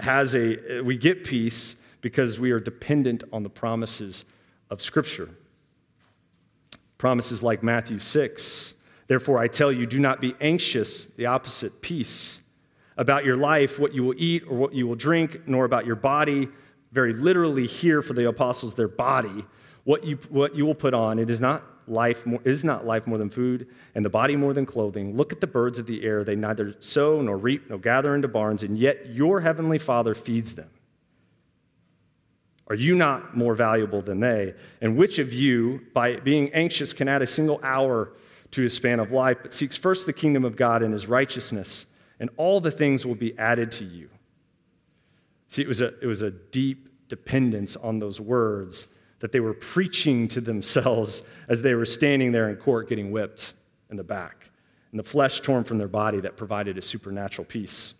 has 0.00 0.34
a, 0.34 0.80
we 0.80 0.96
get 0.96 1.24
peace 1.24 1.76
because 2.00 2.40
we 2.40 2.50
are 2.50 2.60
dependent 2.60 3.22
on 3.32 3.42
the 3.44 3.48
promises 3.48 4.24
of 4.70 4.82
Scripture. 4.82 5.30
Promises 7.00 7.42
like 7.42 7.62
Matthew 7.62 7.98
6. 7.98 8.74
Therefore, 9.06 9.38
I 9.38 9.48
tell 9.48 9.72
you, 9.72 9.86
do 9.86 9.98
not 9.98 10.20
be 10.20 10.34
anxious, 10.38 11.06
the 11.06 11.24
opposite, 11.24 11.80
peace, 11.80 12.42
about 12.98 13.24
your 13.24 13.38
life, 13.38 13.78
what 13.78 13.94
you 13.94 14.04
will 14.04 14.16
eat 14.18 14.42
or 14.46 14.58
what 14.58 14.74
you 14.74 14.86
will 14.86 14.96
drink, 14.96 15.48
nor 15.48 15.64
about 15.64 15.86
your 15.86 15.96
body. 15.96 16.46
Very 16.92 17.14
literally, 17.14 17.66
here 17.66 18.02
for 18.02 18.12
the 18.12 18.28
apostles, 18.28 18.74
their 18.74 18.86
body, 18.86 19.46
what 19.84 20.04
you, 20.04 20.16
what 20.28 20.54
you 20.54 20.66
will 20.66 20.74
put 20.74 20.92
on. 20.92 21.18
It 21.18 21.30
is 21.30 21.40
not 21.40 21.62
life 21.88 22.26
more, 22.26 22.42
is 22.44 22.64
not 22.64 22.84
life 22.84 23.06
more 23.06 23.16
than 23.16 23.30
food, 23.30 23.66
and 23.94 24.04
the 24.04 24.10
body 24.10 24.36
more 24.36 24.52
than 24.52 24.66
clothing. 24.66 25.16
Look 25.16 25.32
at 25.32 25.40
the 25.40 25.46
birds 25.46 25.78
of 25.78 25.86
the 25.86 26.04
air. 26.04 26.22
They 26.22 26.36
neither 26.36 26.76
sow 26.80 27.22
nor 27.22 27.38
reap 27.38 27.70
nor 27.70 27.78
gather 27.78 28.14
into 28.14 28.28
barns, 28.28 28.62
and 28.62 28.76
yet 28.76 29.06
your 29.08 29.40
heavenly 29.40 29.78
Father 29.78 30.14
feeds 30.14 30.54
them. 30.54 30.68
Are 32.70 32.76
you 32.76 32.94
not 32.94 33.36
more 33.36 33.56
valuable 33.56 34.00
than 34.00 34.20
they? 34.20 34.54
And 34.80 34.96
which 34.96 35.18
of 35.18 35.32
you, 35.32 35.82
by 35.92 36.16
being 36.16 36.54
anxious, 36.54 36.92
can 36.92 37.08
add 37.08 37.20
a 37.20 37.26
single 37.26 37.58
hour 37.64 38.12
to 38.52 38.62
his 38.62 38.74
span 38.74 39.00
of 39.00 39.10
life, 39.10 39.38
but 39.42 39.52
seeks 39.52 39.76
first 39.76 40.06
the 40.06 40.12
kingdom 40.12 40.44
of 40.44 40.54
God 40.56 40.84
and 40.84 40.92
his 40.92 41.08
righteousness, 41.08 41.86
and 42.20 42.30
all 42.36 42.60
the 42.60 42.70
things 42.70 43.04
will 43.04 43.16
be 43.16 43.36
added 43.36 43.72
to 43.72 43.84
you? 43.84 44.08
See, 45.48 45.62
it 45.62 45.68
was 45.68 45.80
a, 45.80 45.98
it 46.00 46.06
was 46.06 46.22
a 46.22 46.30
deep 46.30 47.08
dependence 47.08 47.74
on 47.76 47.98
those 47.98 48.20
words 48.20 48.86
that 49.18 49.32
they 49.32 49.40
were 49.40 49.52
preaching 49.54 50.28
to 50.28 50.40
themselves 50.40 51.24
as 51.48 51.62
they 51.62 51.74
were 51.74 51.84
standing 51.84 52.30
there 52.30 52.48
in 52.50 52.56
court 52.56 52.88
getting 52.88 53.10
whipped 53.10 53.52
in 53.90 53.96
the 53.96 54.04
back, 54.04 54.48
and 54.92 55.00
the 55.00 55.04
flesh 55.04 55.40
torn 55.40 55.64
from 55.64 55.78
their 55.78 55.88
body 55.88 56.20
that 56.20 56.36
provided 56.36 56.78
a 56.78 56.82
supernatural 56.82 57.46
peace. 57.46 57.94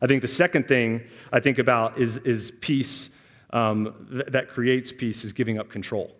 I 0.00 0.06
think 0.06 0.22
the 0.22 0.28
second 0.28 0.66
thing 0.66 1.02
I 1.30 1.40
think 1.40 1.58
about 1.58 1.98
is, 1.98 2.16
is 2.18 2.52
peace 2.62 3.10
um, 3.52 4.06
th- 4.10 4.26
that 4.26 4.48
creates 4.48 4.92
peace 4.92 5.24
is 5.24 5.32
giving 5.32 5.58
up 5.58 5.68
control. 5.68 6.16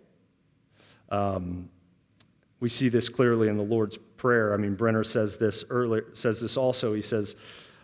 Um, 1.09 1.69
we 2.59 2.69
see 2.69 2.89
this 2.89 3.09
clearly 3.09 3.47
in 3.47 3.57
the 3.57 3.63
Lord's 3.63 3.97
Prayer. 3.97 4.53
I 4.53 4.57
mean, 4.57 4.75
Benner 4.75 5.03
says 5.03 5.37
this 5.37 5.65
earlier, 5.69 6.05
says 6.13 6.41
this 6.41 6.57
also. 6.57 6.93
He 6.93 7.01
says, 7.01 7.35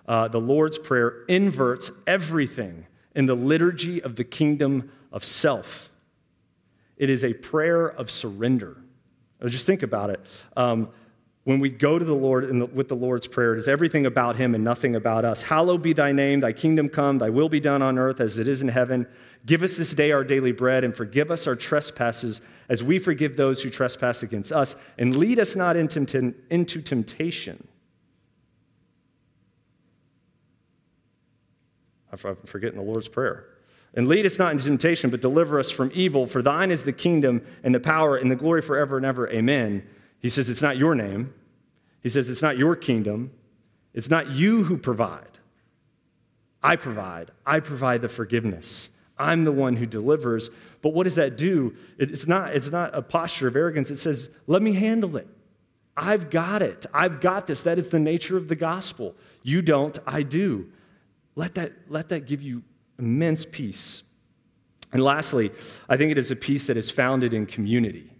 uh, 0.08 0.28
the 0.28 0.40
Lord's 0.40 0.78
Prayer 0.78 1.26
inverts 1.28 1.92
everything 2.06 2.86
in 3.16 3.26
the 3.26 3.36
liturgy 3.36 4.02
of 4.02 4.16
the 4.16 4.24
kingdom 4.24 4.92
of 5.12 5.26
self. 5.26 5.90
It 6.96 7.10
is 7.10 7.24
a 7.24 7.34
prayer 7.34 7.88
of 7.88 8.12
surrender. 8.12 8.78
Just 9.46 9.66
think 9.66 9.84
about 9.84 10.10
it. 10.10 10.20
Um, 10.56 10.90
when 11.48 11.62
we 11.62 11.70
go 11.70 11.98
to 11.98 12.04
the 12.04 12.14
Lord 12.14 12.50
the, 12.50 12.66
with 12.66 12.90
the 12.90 12.96
Lord's 12.96 13.26
Prayer, 13.26 13.56
it 13.56 13.58
is 13.58 13.70
everything 13.70 14.06
about 14.06 14.36
Him 14.36 14.54
and 14.54 14.66
nothing 14.66 14.98
about 14.98 15.24
us. 15.24 15.42
Hallowed 15.42 15.82
be 15.82 15.94
thy 15.94 16.12
name, 16.12 16.42
thy 16.42 16.52
kingdom 16.52 16.90
come, 16.90 17.20
thy 17.20 17.30
will 17.30 17.48
be 17.48 17.62
done 17.62 17.82
on 17.82 17.98
earth 17.98 18.20
as 18.20 18.38
it 18.38 18.50
is 18.50 18.62
in 18.62 18.68
heaven. 18.68 19.08
Give 19.46 19.64
us 19.64 19.78
this 19.78 19.94
day 19.94 20.12
our 20.12 20.26
daily 20.26 20.52
bread, 20.52 20.84
and 20.84 20.94
forgive 20.94 21.32
us 21.32 21.48
our 21.48 21.56
trespasses 21.56 22.42
as 22.68 22.84
we 22.84 23.00
forgive 23.00 23.38
those 23.38 23.64
who 23.64 23.70
trespass 23.70 24.24
against 24.24 24.52
us. 24.52 24.76
And 24.98 25.16
lead 25.16 25.40
us 25.40 25.56
not 25.56 25.78
into, 25.78 26.36
into 26.50 26.82
temptation. 26.82 27.66
I'm 32.12 32.36
forgetting 32.46 32.78
the 32.78 32.84
Lord's 32.84 33.08
Prayer. 33.08 33.46
And 33.94 34.10
lead 34.10 34.26
us 34.26 34.38
not 34.38 34.52
into 34.52 34.66
temptation, 34.66 35.12
but 35.12 35.22
deliver 35.22 35.60
us 35.60 35.72
from 35.72 35.92
evil. 35.94 36.26
For 36.26 36.42
thine 36.42 36.72
is 36.72 36.84
the 36.84 36.92
kingdom 36.92 37.42
and 37.64 37.74
the 37.74 37.80
power 37.80 38.18
and 38.18 38.30
the 38.30 38.36
glory 38.36 38.62
forever 38.62 38.98
and 38.98 39.06
ever. 39.06 39.30
Amen. 39.30 39.88
He 40.20 40.30
says 40.30 40.50
it's 40.50 40.62
not 40.62 40.78
your 40.78 40.96
name. 40.96 41.34
He 42.02 42.10
says 42.10 42.30
it's 42.30 42.42
not 42.42 42.58
your 42.58 42.76
kingdom. 42.76 43.32
It's 43.94 44.10
not 44.10 44.32
you 44.32 44.64
who 44.64 44.78
provide. 44.78 45.38
I 46.64 46.76
provide. 46.76 47.32
I 47.46 47.60
provide 47.60 48.02
the 48.02 48.10
forgiveness. 48.10 48.92
I'm 49.18 49.44
the 49.44 49.52
one 49.52 49.76
who 49.76 49.86
delivers. 49.86 50.50
But 50.82 50.94
what 50.94 51.06
does 51.06 51.16
that 51.16 51.38
do? 51.38 51.76
It's 51.98 52.28
not, 52.28 52.56
it's 52.56 52.72
not 52.72 52.96
a 52.96 53.02
posture 53.02 53.48
of 53.48 53.56
arrogance. 53.56 53.90
It 53.90 53.98
says, 53.98 54.30
let 54.46 54.62
me 54.62 54.74
handle 54.74 55.18
it. 55.18 55.28
I've 55.96 56.30
got 56.30 56.62
it. 56.62 56.86
I've 56.94 57.20
got 57.20 57.48
this. 57.48 57.64
That 57.64 57.80
is 57.80 57.90
the 57.90 58.00
nature 58.00 58.38
of 58.38 58.48
the 58.48 58.56
gospel. 58.56 59.16
You 59.42 59.62
don't, 59.64 59.98
I 60.06 60.22
do. 60.22 60.70
Let 61.36 61.56
that, 61.56 61.74
let 61.90 62.10
that 62.10 62.28
give 62.28 62.42
you 62.42 62.64
immense 63.00 63.46
peace. 63.46 64.04
And 64.94 65.04
lastly, 65.04 65.52
I 65.90 65.98
think 65.98 66.12
it 66.12 66.18
is 66.18 66.30
a 66.32 66.36
peace 66.36 66.68
that 66.68 66.78
is 66.78 66.92
founded 66.92 67.34
in 67.34 67.46
community. 67.46 68.12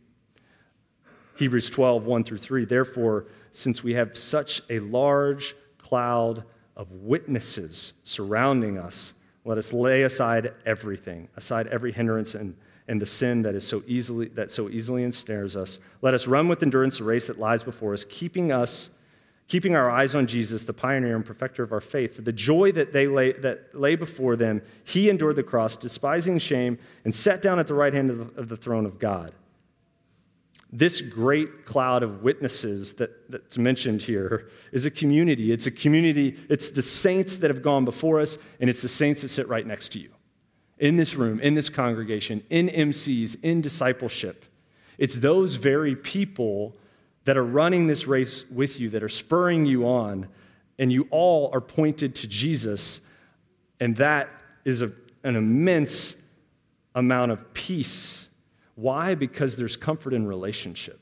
Hebrews 1.38 1.70
12, 1.70 2.06
1 2.06 2.24
through 2.24 2.40
3. 2.40 2.66
Therefore, 2.66 3.26
since 3.52 3.84
we 3.84 3.94
have 3.94 4.18
such 4.18 4.62
a 4.70 4.80
large 4.80 5.56
cloud 5.78 6.44
of 6.76 6.92
witnesses 6.92 7.94
surrounding 8.04 8.78
us, 8.78 9.14
let 9.46 9.58
us 9.58 9.72
lay 9.72 10.04
aside 10.04 10.54
everything, 10.66 11.30
aside 11.38 11.68
every 11.68 11.92
hindrance 11.92 12.36
and, 12.36 12.56
and 12.88 13.02
the 13.02 13.06
sin 13.06 13.44
that 13.44 13.56
is 13.56 13.66
so 13.66 13.84
easily 13.88 14.28
that 14.30 14.52
so 14.52 14.70
easily 14.70 15.04
ensnares 15.04 15.56
us. 15.56 15.80
Let 16.02 16.14
us 16.14 16.28
run 16.28 16.48
with 16.48 16.64
endurance 16.64 16.98
the 16.98 17.04
race 17.04 17.28
that 17.28 17.40
lies 17.40 17.64
before 17.64 17.94
us, 17.94 18.04
keeping 18.04 18.52
us 18.52 18.92
keeping 19.48 19.78
our 19.78 19.90
eyes 19.90 20.14
on 20.14 20.28
Jesus, 20.28 20.66
the 20.66 20.74
pioneer 20.74 21.16
and 21.16 21.26
perfecter 21.26 21.64
of 21.64 21.72
our 21.72 21.80
faith. 21.80 22.18
For 22.18 22.22
the 22.22 22.34
joy 22.34 22.74
that, 22.74 22.92
they 22.92 23.08
lay, 23.08 23.32
that 23.32 23.74
lay 23.74 23.96
before 23.96 24.36
them, 24.36 24.62
he 24.84 25.10
endured 25.10 25.38
the 25.38 25.44
cross, 25.44 25.78
despising 25.78 26.38
shame, 26.38 26.78
and 27.06 27.16
sat 27.16 27.42
down 27.42 27.58
at 27.58 27.68
the 27.68 27.74
right 27.74 27.94
hand 27.94 28.10
of 28.10 28.18
the, 28.18 28.42
of 28.42 28.50
the 28.50 28.58
throne 28.58 28.86
of 28.86 29.00
God 29.00 29.34
this 30.72 31.02
great 31.02 31.66
cloud 31.66 32.04
of 32.04 32.24
witnesses 32.24 32.94
that, 32.96 33.30
that's 33.32 33.58
mentioned 33.58 34.02
here 34.02 34.50
is 34.72 34.86
a 34.86 34.92
community. 34.92 35.52
It's 35.52 35.66
a 35.66 35.72
community, 35.72 36.38
it's 36.50 36.70
the 36.70 36.82
saints 36.82 37.38
that 37.38 37.50
have 37.50 37.62
gone 37.62 37.86
before 37.86 38.20
us, 38.20 38.38
and 38.60 38.70
it's 38.70 38.82
the 38.82 38.90
saints 38.90 39.22
that 39.22 39.30
sit 39.30 39.48
right 39.48 39.66
next 39.66 39.90
to 39.94 40.00
you 40.00 40.10
in 40.78 40.98
this 40.98 41.16
room, 41.16 41.40
in 41.40 41.54
this 41.56 41.70
congregation, 41.70 42.44
in 42.50 42.68
MCs, 42.68 43.44
in 43.44 43.62
discipleship. 43.62 44.46
It's 44.98 45.16
those 45.16 45.56
very 45.56 45.96
people 45.96 46.76
that 47.26 47.38
are 47.38 47.46
running 47.46 47.88
this 47.88 48.06
race 48.06 48.46
with 48.50 48.80
you, 48.80 48.90
that 48.90 49.04
are 49.04 49.10
spurring 49.10 49.66
you 49.66 49.88
on, 49.88 50.28
and 50.78 50.92
you 50.92 51.08
all 51.12 51.50
are 51.54 51.62
pointed 51.62 52.14
to 52.16 52.28
Jesus, 52.28 53.02
and 53.80 53.96
that 53.98 54.30
is 54.66 54.82
a, 54.82 54.92
an 55.24 55.36
immense 55.36 56.22
amount 56.94 57.32
of 57.32 57.54
peace 57.54 58.27
why? 58.78 59.16
Because 59.16 59.56
there's 59.56 59.76
comfort 59.76 60.14
in 60.14 60.28
relationship. 60.28 61.00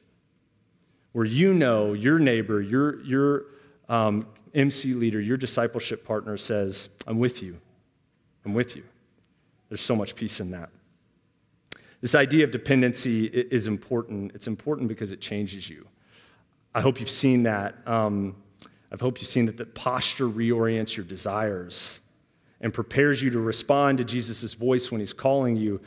where 1.12 1.26
you 1.26 1.54
know 1.54 1.94
your 1.94 2.20
neighbor, 2.20 2.62
your, 2.62 3.02
your 3.04 3.46
um, 3.90 4.26
MC 4.54 4.94
leader, 4.94 5.20
your 5.20 5.36
discipleship 5.38 6.06
partner 6.06 6.38
says, 6.38 6.90
I'm 7.06 7.20
with 7.20 7.44
you. 7.44 7.60
I'm 8.46 8.54
with 8.54 8.78
you. 8.78 8.84
There's 9.68 9.82
so 9.82 9.96
much 9.96 10.16
peace 10.16 10.40
in 10.40 10.52
that. 10.52 10.70
This 12.00 12.16
idea 12.16 12.46
of 12.46 12.52
dependency 12.52 13.26
is 13.26 13.68
important. 13.68 14.32
It's 14.36 14.48
important 14.48 14.88
because 14.88 15.12
it 15.12 15.20
changes 15.20 15.70
you. 15.70 15.86
I 16.74 16.80
hope 16.80 17.00
you've 17.00 17.10
seen 17.10 17.44
that. 17.44 17.76
Um, 17.86 18.36
I 18.92 18.96
hope 19.02 19.20
you've 19.20 19.28
seen 19.28 19.48
that 19.48 19.58
the 19.58 19.66
posture 19.66 20.28
reorients 20.30 20.96
your 20.96 21.06
desires 21.06 22.00
and 22.62 22.74
prepares 22.74 23.22
you 23.22 23.32
to 23.32 23.40
respond 23.40 23.98
to 23.98 24.06
Jesus' 24.06 24.54
voice 24.54 24.92
when 24.92 25.02
he's 25.02 25.14
calling 25.14 25.58
you. 25.58 25.82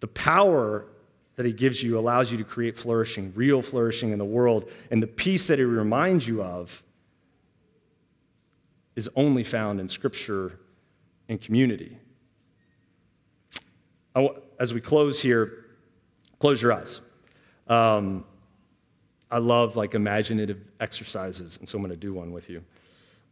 The 0.00 0.08
power 0.08 0.86
that 1.36 1.46
he 1.46 1.52
gives 1.52 1.82
you 1.82 1.98
allows 1.98 2.30
you 2.30 2.38
to 2.38 2.44
create 2.44 2.76
flourishing, 2.76 3.32
real 3.34 3.62
flourishing 3.62 4.12
in 4.12 4.18
the 4.18 4.24
world. 4.24 4.70
And 4.90 5.02
the 5.02 5.06
peace 5.06 5.46
that 5.46 5.58
he 5.58 5.64
reminds 5.64 6.28
you 6.28 6.42
of 6.42 6.82
is 8.96 9.08
only 9.16 9.42
found 9.42 9.80
in 9.80 9.88
Scripture 9.88 10.58
and 11.28 11.40
community. 11.40 11.96
As 14.60 14.74
we 14.74 14.80
close 14.80 15.22
here, 15.22 15.66
close 16.38 16.60
your 16.60 16.74
eyes. 16.74 17.00
Um, 17.66 18.24
I 19.30 19.38
love 19.38 19.76
like 19.76 19.94
imaginative 19.94 20.68
exercises, 20.78 21.56
and 21.56 21.66
so 21.66 21.78
I'm 21.78 21.82
going 21.82 21.90
to 21.90 21.96
do 21.96 22.12
one 22.12 22.32
with 22.32 22.50
you. 22.50 22.62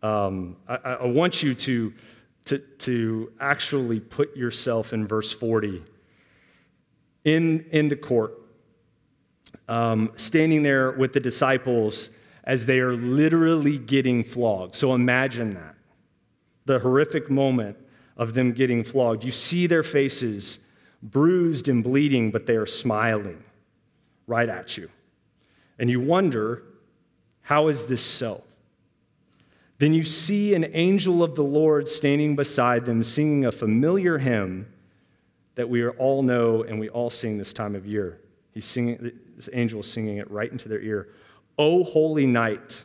Um, 0.03 0.57
I, 0.67 0.77
I, 0.77 1.07
want 1.07 1.43
you 1.43 1.53
to, 1.53 1.93
to, 2.47 2.59
to 2.59 3.33
actually 3.39 4.01
put 4.01 4.35
yourself 4.35 4.95
in 4.95 5.07
verse 5.07 5.31
40 5.31 5.83
in, 7.25 7.67
in 7.71 7.89
the 7.89 7.97
court, 7.97 8.39
um, 9.69 10.13
standing 10.17 10.63
there 10.63 10.93
with 10.93 11.13
the 11.13 11.21
disciples 11.21 12.11
as 12.45 12.67
they 12.67 12.81
are 12.81 12.95
literally 12.95 13.79
getting 13.79 14.25
flogged. 14.25 14.75
So 14.75 14.95
imagine 14.95 15.55
that 15.55 15.75
the 16.65 16.79
horrific 16.79 17.31
moment 17.31 17.77
of 18.17 18.35
them 18.35 18.53
getting 18.53 18.85
flogged. 18.85 19.25
You 19.25 19.33
see 19.33 19.67
their 19.67 19.83
faces 19.83 20.61
bruised 21.03 21.69
and 21.69 21.83
bleeding, 21.83 22.31
but 22.31 22.47
they 22.47 22.57
are 22.57 22.67
smiling 22.67 23.43
right 24.27 24.49
at 24.49 24.77
you. 24.77 24.91
And 25.79 25.89
you 25.89 26.01
wonder, 26.01 26.63
how 27.43 27.69
is 27.69 27.87
this 27.87 28.03
so? 28.03 28.45
Then 29.79 29.95
you 29.95 30.05
see 30.05 30.55
an 30.55 30.67
angel 30.73 31.23
of 31.23 31.35
the 31.37 31.43
Lord 31.43 31.89
standing 31.89 32.37
beside 32.37 32.85
them, 32.85 33.03
singing 33.03 33.47
a 33.47 33.53
familiar 33.53 34.19
hymn 34.19 34.71
that 35.61 35.69
we 35.69 35.87
all 35.87 36.23
know 36.23 36.63
and 36.63 36.81
we 36.81 36.89
all 36.89 37.11
sing 37.11 37.37
this 37.37 37.53
time 37.53 37.75
of 37.75 37.85
year. 37.87 38.19
He's 38.53 38.65
singing, 38.65 39.13
this 39.37 39.51
angel 39.53 39.81
is 39.81 39.93
singing 39.93 40.17
it 40.17 40.31
right 40.31 40.51
into 40.51 40.71
their 40.71 40.81
ear. 40.81 41.11
O 41.59 41.85
holy 41.85 42.25
night, 42.25 42.83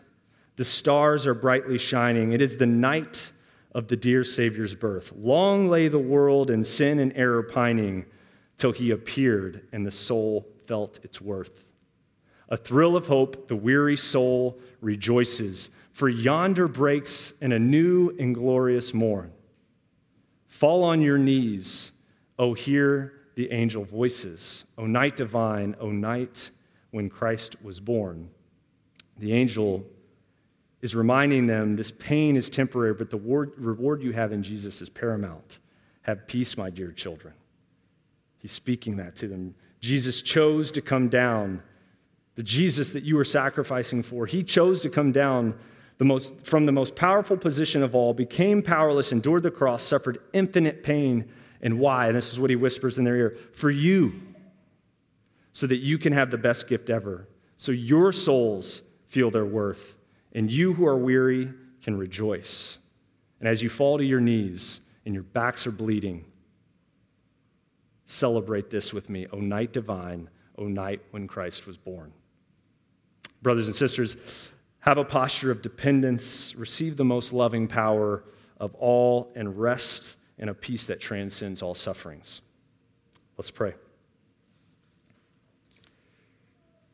the 0.58 0.66
stars 0.66 1.26
are 1.26 1.34
brightly 1.34 1.78
shining. 1.78 2.34
It 2.34 2.42
is 2.42 2.58
the 2.58 2.66
night 2.66 3.32
of 3.72 3.88
the 3.88 3.96
dear 3.96 4.26
Savior's 4.26 4.76
birth. 4.76 5.14
Long 5.16 5.70
lay 5.70 5.88
the 5.88 6.00
world 6.00 6.50
in 6.50 6.66
sin 6.66 7.00
and 7.00 7.14
error 7.16 7.44
pining 7.44 8.08
till 8.58 8.74
he 8.74 8.92
appeared 8.92 9.66
and 9.72 9.86
the 9.86 9.92
soul 9.92 10.46
felt 10.66 11.00
its 11.02 11.22
worth. 11.22 11.64
A 12.50 12.58
thrill 12.58 12.98
of 12.98 13.08
hope, 13.08 13.48
the 13.48 13.56
weary 13.56 13.96
soul 13.96 14.60
rejoices, 14.82 15.70
for 15.94 16.10
yonder 16.10 16.68
breaks 16.68 17.32
in 17.40 17.54
a 17.54 17.60
new 17.60 18.14
and 18.20 18.36
glorious 18.36 18.94
morn. 18.94 19.32
Fall 20.50 20.84
on 20.84 21.02
your 21.02 21.18
knees 21.18 21.94
Oh, 22.38 22.54
hear 22.54 23.14
the 23.36 23.52
angel 23.52 23.84
voices. 23.84 24.66
O 24.78 24.86
night 24.86 25.16
divine, 25.16 25.76
O 25.80 25.92
night 25.92 26.50
when 26.92 27.10
Christ 27.10 27.62
was 27.64 27.80
born. 27.80 28.30
The 29.18 29.34
angel 29.34 29.86
is 30.82 30.96
reminding 30.96 31.48
them 31.48 31.76
this 31.76 31.92
pain 31.92 32.36
is 32.36 32.50
temporary, 32.50 32.94
but 32.94 33.10
the 33.10 33.18
reward 33.18 34.02
you 34.02 34.12
have 34.12 34.32
in 34.32 34.44
Jesus 34.44 34.82
is 34.82 34.90
paramount. 34.90 35.60
Have 36.04 36.28
peace, 36.28 36.58
my 36.58 36.70
dear 36.70 36.92
children. 36.92 37.34
He's 38.38 38.52
speaking 38.52 38.98
that 38.98 39.16
to 39.18 39.28
them. 39.28 39.56
Jesus 39.80 40.22
chose 40.22 40.72
to 40.72 40.82
come 40.82 41.10
down. 41.10 41.64
The 42.36 42.44
Jesus 42.44 42.92
that 42.92 43.04
you 43.04 43.16
were 43.16 43.26
sacrificing 43.26 44.04
for, 44.04 44.26
he 44.26 44.44
chose 44.44 44.82
to 44.82 44.90
come 44.90 45.12
down 45.12 45.58
the 45.98 46.06
most, 46.06 46.46
from 46.46 46.66
the 46.66 46.72
most 46.72 46.96
powerful 46.96 47.38
position 47.38 47.82
of 47.82 47.96
all, 47.96 48.14
became 48.14 48.62
powerless, 48.62 49.12
endured 49.12 49.44
the 49.44 49.52
cross, 49.52 49.82
suffered 49.82 50.20
infinite 50.34 50.84
pain 50.84 51.26
and 51.62 51.80
why. 51.80 52.08
And 52.08 52.16
this 52.16 52.32
is 52.32 52.40
what 52.40 52.50
he 52.50 52.56
whispers 52.56 52.98
in 52.98 53.06
their 53.06 53.16
ear 53.16 53.38
for 53.54 53.70
you, 53.70 54.22
so 55.52 55.68
that 55.68 55.78
you 55.78 55.98
can 55.98 56.14
have 56.14 56.32
the 56.32 56.38
best 56.38 56.68
gift 56.68 56.90
ever. 56.90 57.28
So 57.58 57.72
your 57.72 58.12
souls 58.12 58.82
feel 59.08 59.32
their 59.32 59.46
worth, 59.46 59.96
and 60.34 60.52
you 60.52 60.74
who 60.74 60.86
are 60.86 60.98
weary 60.98 61.50
can 61.82 61.98
rejoice. 61.98 62.80
And 63.40 63.48
as 63.48 63.62
you 63.62 63.70
fall 63.70 63.98
to 63.98 64.04
your 64.04 64.20
knees 64.20 64.82
and 65.06 65.14
your 65.14 65.24
backs 65.24 65.66
are 65.68 65.72
bleeding, 65.72 66.26
celebrate 68.06 68.70
this 68.70 68.94
with 68.94 69.10
me, 69.10 69.28
O 69.32 69.38
night 69.38 69.72
divine, 69.72 70.30
O 70.58 70.68
night 70.68 71.02
when 71.12 71.28
Christ 71.28 71.68
was 71.68 71.78
born. 71.78 72.12
Brothers 73.42 73.68
and 73.68 73.76
sisters, 73.76 74.50
have 74.80 74.98
a 74.98 75.04
posture 75.04 75.52
of 75.52 75.62
dependence, 75.62 76.56
receive 76.56 76.98
the 76.98 77.06
most 77.06 77.34
loving 77.34 77.68
power 77.68 78.24
of 78.60 78.76
all, 78.76 79.32
and 79.36 79.60
rest 79.60 80.16
and 80.38 80.50
a 80.50 80.54
peace 80.54 80.86
that 80.88 81.00
transcends 81.00 81.62
all 81.62 81.76
sufferings. 81.76 82.42
Let's 83.38 83.52
pray. 83.52 83.74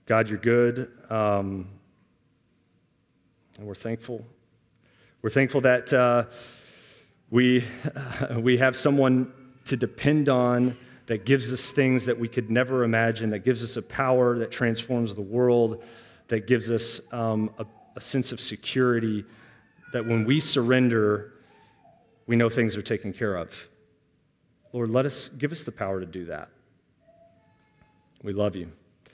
God, 0.06 0.30
you're 0.30 0.40
good, 0.40 0.92
um, 1.10 1.68
and 3.58 3.68
we're 3.68 3.76
thankful. 3.76 4.26
We're 5.22 5.30
thankful 5.30 5.62
that 5.62 5.94
uh, 5.94 6.26
we, 7.30 7.64
uh, 7.96 8.40
we 8.40 8.58
have 8.58 8.76
someone 8.76 9.32
to 9.66 9.78
depend 9.78 10.30
on 10.30 10.76
that 11.06 11.26
gives 11.26 11.54
us 11.54 11.72
things 11.72 12.06
that 12.06 12.18
we 12.18 12.28
could 12.28 12.50
never 12.50 12.84
imagine, 12.84 13.30
that 13.32 13.40
gives 13.40 13.64
us 13.64 13.78
a 13.78 13.82
power 13.82 14.38
that 14.40 14.52
transforms 14.52 15.14
the 15.14 15.22
world, 15.22 15.84
that 16.28 16.48
gives 16.48 16.72
us 16.72 17.02
um, 17.14 17.52
a, 17.60 17.66
a 17.96 18.02
sense 18.02 18.32
of 18.32 18.40
security, 18.40 19.24
that 19.94 20.06
when 20.06 20.26
we 20.26 20.40
surrender, 20.40 21.34
we 22.28 22.36
know 22.36 22.50
things 22.50 22.78
are 22.78 22.82
taken 22.82 23.14
care 23.14 23.36
of. 23.36 23.68
Lord, 24.74 24.90
let 24.90 25.06
us 25.06 25.28
give 25.28 25.52
us 25.52 25.64
the 25.64 25.72
power 25.72 26.00
to 26.00 26.06
do 26.06 26.26
that. 26.26 26.50
We 28.24 28.34
love 28.34 28.56
you. 28.56 28.72